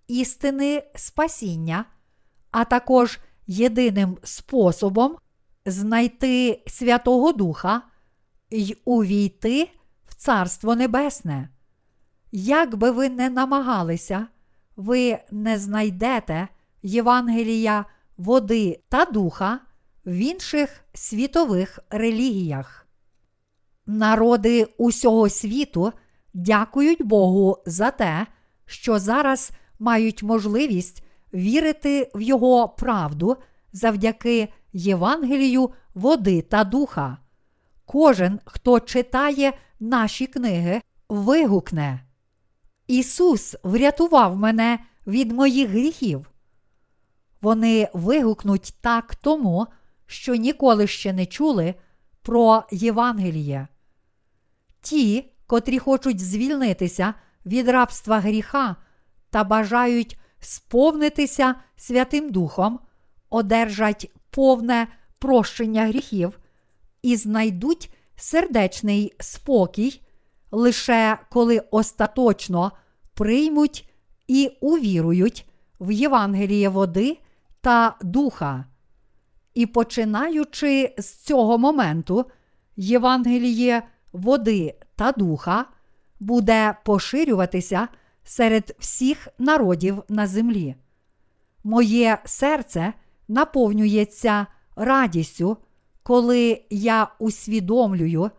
істини 0.08 0.84
спасіння, 0.96 1.86
а 2.52 2.66
також 2.66 3.20
єдиним 3.48 4.18
способом 4.24 5.18
знайти 5.66 6.64
Святого 6.68 7.32
Духа 7.34 7.82
й 8.50 8.78
увійти 8.86 9.70
в 10.06 10.16
Царство 10.16 10.76
Небесне. 10.76 11.50
Як 12.32 12.76
би 12.76 12.92
ви 12.92 13.10
не 13.10 13.30
намагалися, 13.30 14.28
ви 14.76 15.20
не 15.32 15.60
знайдете 15.60 16.48
Євангелія 16.84 17.86
води 18.18 18.80
та 18.90 19.06
духа 19.06 19.60
в 20.06 20.14
інших 20.14 20.84
світових 20.94 21.80
релігіях. 21.90 22.88
Народи 23.86 24.68
усього 24.78 25.30
світу 25.30 25.94
дякують 26.34 27.04
Богу 27.04 27.58
за 27.66 27.92
те, 27.92 28.28
що 28.66 29.00
зараз 29.00 29.52
мають 29.80 30.24
можливість 30.24 31.04
вірити 31.34 32.12
в 32.16 32.22
Його 32.22 32.70
правду 32.70 33.38
завдяки 33.74 34.54
Євангелію 34.74 35.70
води 35.94 36.42
та 36.42 36.64
духа. 36.64 37.18
Кожен, 37.86 38.40
хто 38.46 38.80
читає 38.80 39.54
наші 39.80 40.28
книги, 40.28 40.82
вигукне. 41.10 42.07
Ісус 42.88 43.56
врятував 43.64 44.38
мене 44.38 44.80
від 45.08 45.32
моїх 45.32 45.70
гріхів. 45.70 46.32
Вони 47.42 47.90
вигукнуть 47.94 48.74
так 48.82 49.16
тому, 49.16 49.68
що 50.06 50.36
ніколи 50.36 50.88
ще 50.88 51.14
не 51.14 51.26
чули 51.26 51.76
про 52.22 52.64
Євангеліє. 52.72 53.68
Ті, 54.82 55.32
котрі 55.48 55.80
хочуть 55.80 56.20
звільнитися 56.20 57.14
від 57.46 57.68
рабства 57.68 58.20
гріха 58.20 58.76
та 59.30 59.44
бажають 59.44 60.20
сповнитися 60.40 61.56
Святим 61.76 62.30
Духом, 62.30 62.80
одержать 63.30 64.12
повне 64.30 64.88
прощення 65.20 65.88
гріхів 65.88 66.40
і 67.02 67.16
знайдуть 67.16 67.94
сердечний 68.16 69.14
спокій, 69.20 70.02
лише 70.52 71.18
коли 71.30 71.62
остаточно 71.72 72.72
приймуть 73.14 73.90
і 74.28 74.52
увірують 74.62 75.50
в 75.80 75.92
Євангеліє 75.92 76.70
води 76.70 77.18
та 77.62 77.96
духа. 78.02 78.66
І 79.54 79.66
починаючи 79.66 80.96
з 80.98 81.14
цього 81.14 81.58
моменту, 81.58 82.26
Євангеліє 82.76 83.84
води 84.14 84.76
та 84.96 85.12
духа 85.12 85.66
буде 86.20 86.78
поширюватися 86.86 87.88
серед 88.24 88.76
всіх 88.80 89.28
народів 89.40 90.04
на 90.10 90.28
землі. 90.28 90.76
Моє 91.64 92.18
серце 92.26 92.94
наповнюється 93.28 94.48
радістю, 94.76 95.58
коли 96.04 96.62
я 96.70 97.08
усвідомлюю, 97.20 98.32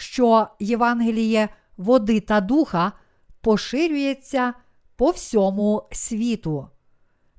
що 0.00 0.48
Євангеліє 0.58 1.48
води 1.76 2.20
та 2.20 2.40
духа 2.40 2.92
поширюється 3.40 4.54
по 4.96 5.10
всьому 5.10 5.88
світу, 5.92 6.68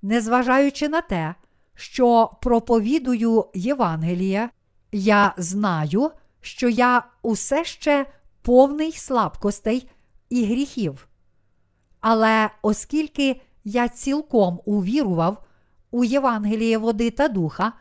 незважаючи 0.02 0.90
на 0.90 1.02
те, 1.02 1.36
що 1.76 2.32
проповідую 2.42 3.46
Євангеліє, 3.54 4.50
я 4.92 5.34
знаю, 5.38 6.12
що 6.42 6.70
я 6.70 7.04
усе 7.22 7.66
ще 7.66 8.06
повний 8.42 8.92
слабкостей 8.92 9.90
і 10.30 10.46
гріхів. 10.46 11.08
Але 12.00 12.50
оскільки 12.62 13.42
я 13.64 13.90
цілком 13.90 14.62
увірував 14.66 15.44
у 15.92 16.04
Євангеліє 16.04 16.78
води 16.78 17.12
та 17.12 17.28
духа 17.28 17.74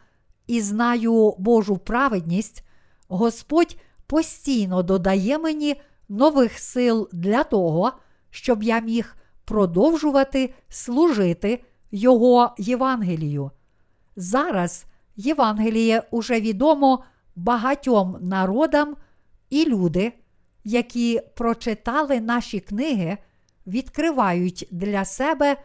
і 0.47 0.61
знаю 0.61 1.35
Божу 1.39 1.79
праведність, 1.79 2.65
Господь 3.09 3.77
постійно 4.11 4.83
додає 4.83 5.39
мені 5.39 5.81
нових 6.09 6.59
сил 6.59 7.09
для 7.13 7.45
того, 7.45 7.93
щоб 8.31 8.63
я 8.63 8.81
міг 8.81 9.17
продовжувати 9.45 10.55
служити 10.69 11.65
Його 11.91 12.55
Євангелію. 12.59 13.51
Зараз 14.17 14.85
Євангеліє 15.17 16.03
уже 16.11 16.41
відомо 16.41 17.05
багатьом 17.37 18.17
народам, 18.21 18.97
і 19.51 19.65
люди, 19.65 20.13
які 20.65 21.21
прочитали 21.37 22.21
наші 22.21 22.61
книги, 22.61 23.19
відкривають 23.67 24.69
для 24.71 25.05
себе, 25.05 25.57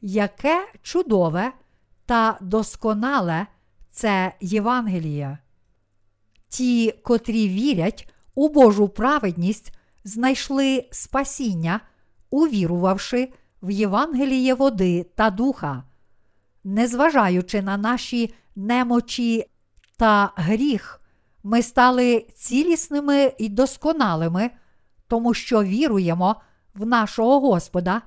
яке 0.00 0.66
чудове 0.82 1.52
та 2.06 2.38
досконале 2.40 3.46
це 3.90 4.32
Євангеліє. 4.40 5.38
Ті, 6.54 6.94
котрі 7.02 7.48
вірять 7.48 8.08
у 8.34 8.48
Божу 8.48 8.88
праведність, 8.88 9.72
знайшли 10.04 10.88
спасіння, 10.90 11.80
увірувавши 12.30 13.32
в 13.62 13.70
Євангеліє 13.70 14.54
води 14.54 15.06
та 15.14 15.30
духа. 15.30 15.84
Незважаючи 16.64 17.62
на 17.62 17.76
наші 17.76 18.34
немочі 18.56 19.50
та 19.96 20.32
гріх, 20.36 21.00
ми 21.42 21.62
стали 21.62 22.26
цілісними 22.34 23.32
і 23.38 23.48
досконалими, 23.48 24.50
тому 25.08 25.34
що 25.34 25.62
віруємо 25.62 26.36
в 26.74 26.86
нашого 26.86 27.40
Господа, 27.40 28.02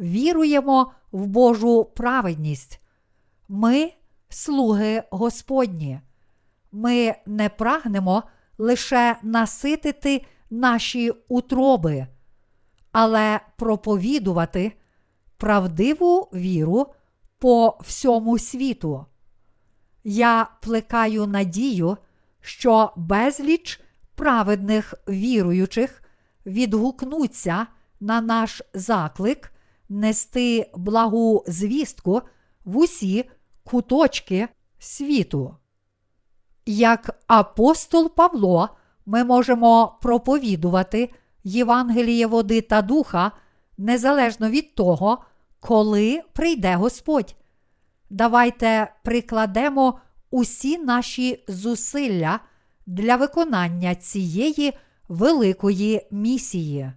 віруємо 0.00 0.92
в 1.12 1.26
Божу 1.26 1.84
праведність. 1.84 2.80
Ми 3.48 3.92
слуги 4.28 5.02
Господні. 5.10 6.00
Ми 6.76 7.14
не 7.26 7.48
прагнемо 7.48 8.22
лише 8.58 9.16
наситити 9.22 10.24
наші 10.50 11.10
утроби, 11.28 12.06
але 12.92 13.40
проповідувати 13.56 14.72
правдиву 15.36 16.30
віру 16.34 16.86
по 17.38 17.78
всьому 17.80 18.38
світу. 18.38 19.06
Я 20.04 20.50
плекаю 20.62 21.26
надію, 21.26 21.96
що 22.40 22.92
безліч 22.96 23.80
праведних 24.14 24.94
віруючих 25.08 26.02
відгукнуться 26.46 27.66
на 28.00 28.20
наш 28.20 28.62
заклик 28.74 29.52
нести 29.88 30.70
благу 30.74 31.44
звістку 31.46 32.22
в 32.64 32.76
усі 32.76 33.30
куточки 33.64 34.48
світу. 34.78 35.56
Як 36.66 37.22
апостол 37.26 38.14
Павло, 38.14 38.68
ми 39.06 39.24
можемо 39.24 39.98
проповідувати 40.02 41.10
Євангеліє 41.44 42.26
води 42.26 42.60
та 42.60 42.82
духа 42.82 43.32
незалежно 43.78 44.50
від 44.50 44.74
того, 44.74 45.24
коли 45.60 46.22
прийде 46.32 46.74
Господь. 46.74 47.36
Давайте 48.10 48.92
прикладемо 49.02 49.98
усі 50.30 50.78
наші 50.78 51.44
зусилля 51.48 52.40
для 52.86 53.16
виконання 53.16 53.94
цієї 53.94 54.72
великої 55.08 56.06
місії. 56.10 56.92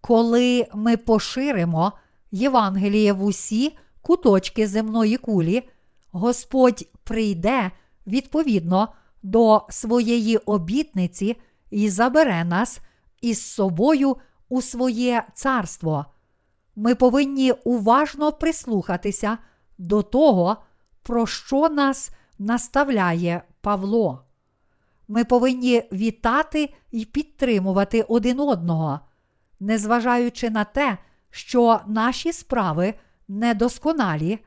Коли 0.00 0.66
ми 0.74 0.96
поширимо 0.96 1.92
Євангеліє 2.30 3.12
в 3.12 3.24
усі 3.24 3.76
куточки 4.02 4.66
земної 4.68 5.16
кулі, 5.16 5.68
Господь 6.12 6.88
прийде 7.04 7.70
відповідно 8.06 8.88
до 9.22 9.66
своєї 9.70 10.36
обітниці 10.36 11.36
і 11.70 11.90
забере 11.90 12.44
нас 12.44 12.80
із 13.20 13.42
собою 13.42 14.16
у 14.48 14.62
своє 14.62 15.24
царство. 15.34 16.06
Ми 16.76 16.94
повинні 16.94 17.52
уважно 17.52 18.32
прислухатися 18.32 19.38
до 19.78 20.02
того, 20.02 20.56
про 21.02 21.26
що 21.26 21.68
нас 21.68 22.10
наставляє 22.38 23.42
Павло. 23.60 24.24
Ми 25.08 25.24
повинні 25.24 25.82
вітати 25.92 26.74
і 26.90 27.04
підтримувати 27.04 28.02
один 28.02 28.40
одного, 28.40 29.00
незважаючи 29.60 30.50
на 30.50 30.64
те, 30.64 30.98
що 31.30 31.80
наші 31.86 32.32
справи 32.32 32.94
недосконалі, 33.28 34.38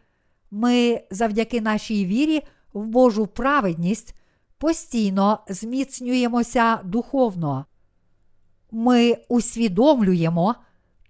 ми 0.51 1.01
завдяки 1.11 1.61
нашій 1.61 2.05
вірі 2.05 2.43
в 2.73 2.85
Божу 2.85 3.27
праведність 3.27 4.15
постійно 4.57 5.39
зміцнюємося 5.49 6.79
духовно. 6.83 7.65
Ми 8.71 9.17
усвідомлюємо, 9.29 10.55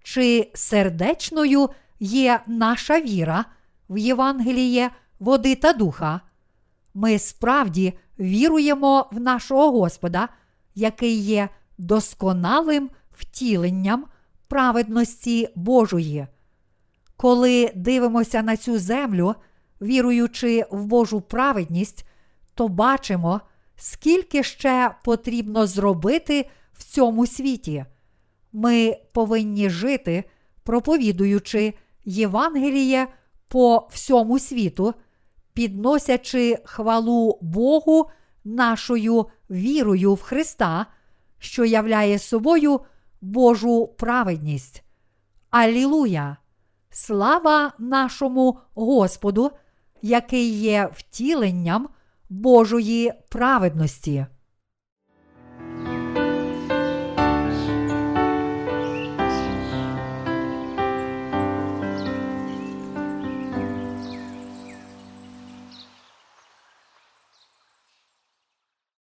чи 0.02 0.50
сердечною 0.54 1.68
є 2.00 2.40
наша 2.46 3.00
віра 3.00 3.44
в 3.88 3.98
Євангеліє 3.98 4.90
води 5.18 5.54
та 5.54 5.72
духа. 5.72 6.20
Ми 6.94 7.18
справді 7.18 7.98
віруємо 8.18 9.08
в 9.12 9.20
нашого 9.20 9.80
Господа, 9.80 10.28
який 10.74 11.18
є 11.18 11.48
досконалим 11.78 12.90
втіленням 13.12 14.06
праведності 14.48 15.48
Божої. 15.54 16.26
Коли 17.16 17.72
дивимося 17.74 18.42
на 18.42 18.56
цю 18.56 18.78
землю, 18.78 19.34
віруючи 19.80 20.64
в 20.70 20.84
Божу 20.86 21.20
праведність, 21.20 22.06
то 22.54 22.68
бачимо, 22.68 23.40
скільки 23.76 24.42
ще 24.42 24.94
потрібно 25.04 25.66
зробити 25.66 26.50
в 26.72 26.84
цьому 26.84 27.26
світі. 27.26 27.84
Ми 28.52 28.96
повинні 29.12 29.70
жити, 29.70 30.24
проповідуючи 30.62 31.74
Євангеліє 32.04 33.08
по 33.48 33.88
всьому 33.92 34.38
світу, 34.38 34.94
підносячи 35.52 36.58
хвалу 36.64 37.38
Богу 37.42 38.10
нашою 38.44 39.26
вірою 39.50 40.14
в 40.14 40.22
Христа, 40.22 40.86
що 41.38 41.64
являє 41.64 42.18
собою 42.18 42.80
Божу 43.20 43.86
праведність. 43.86 44.82
Алілуя! 45.50 46.36
Слава 46.90 47.72
нашому 47.78 48.58
Господу, 48.74 49.50
який 50.02 50.50
є 50.50 50.90
втіленням 50.94 51.88
Божої 52.30 53.12
праведності! 53.28 54.26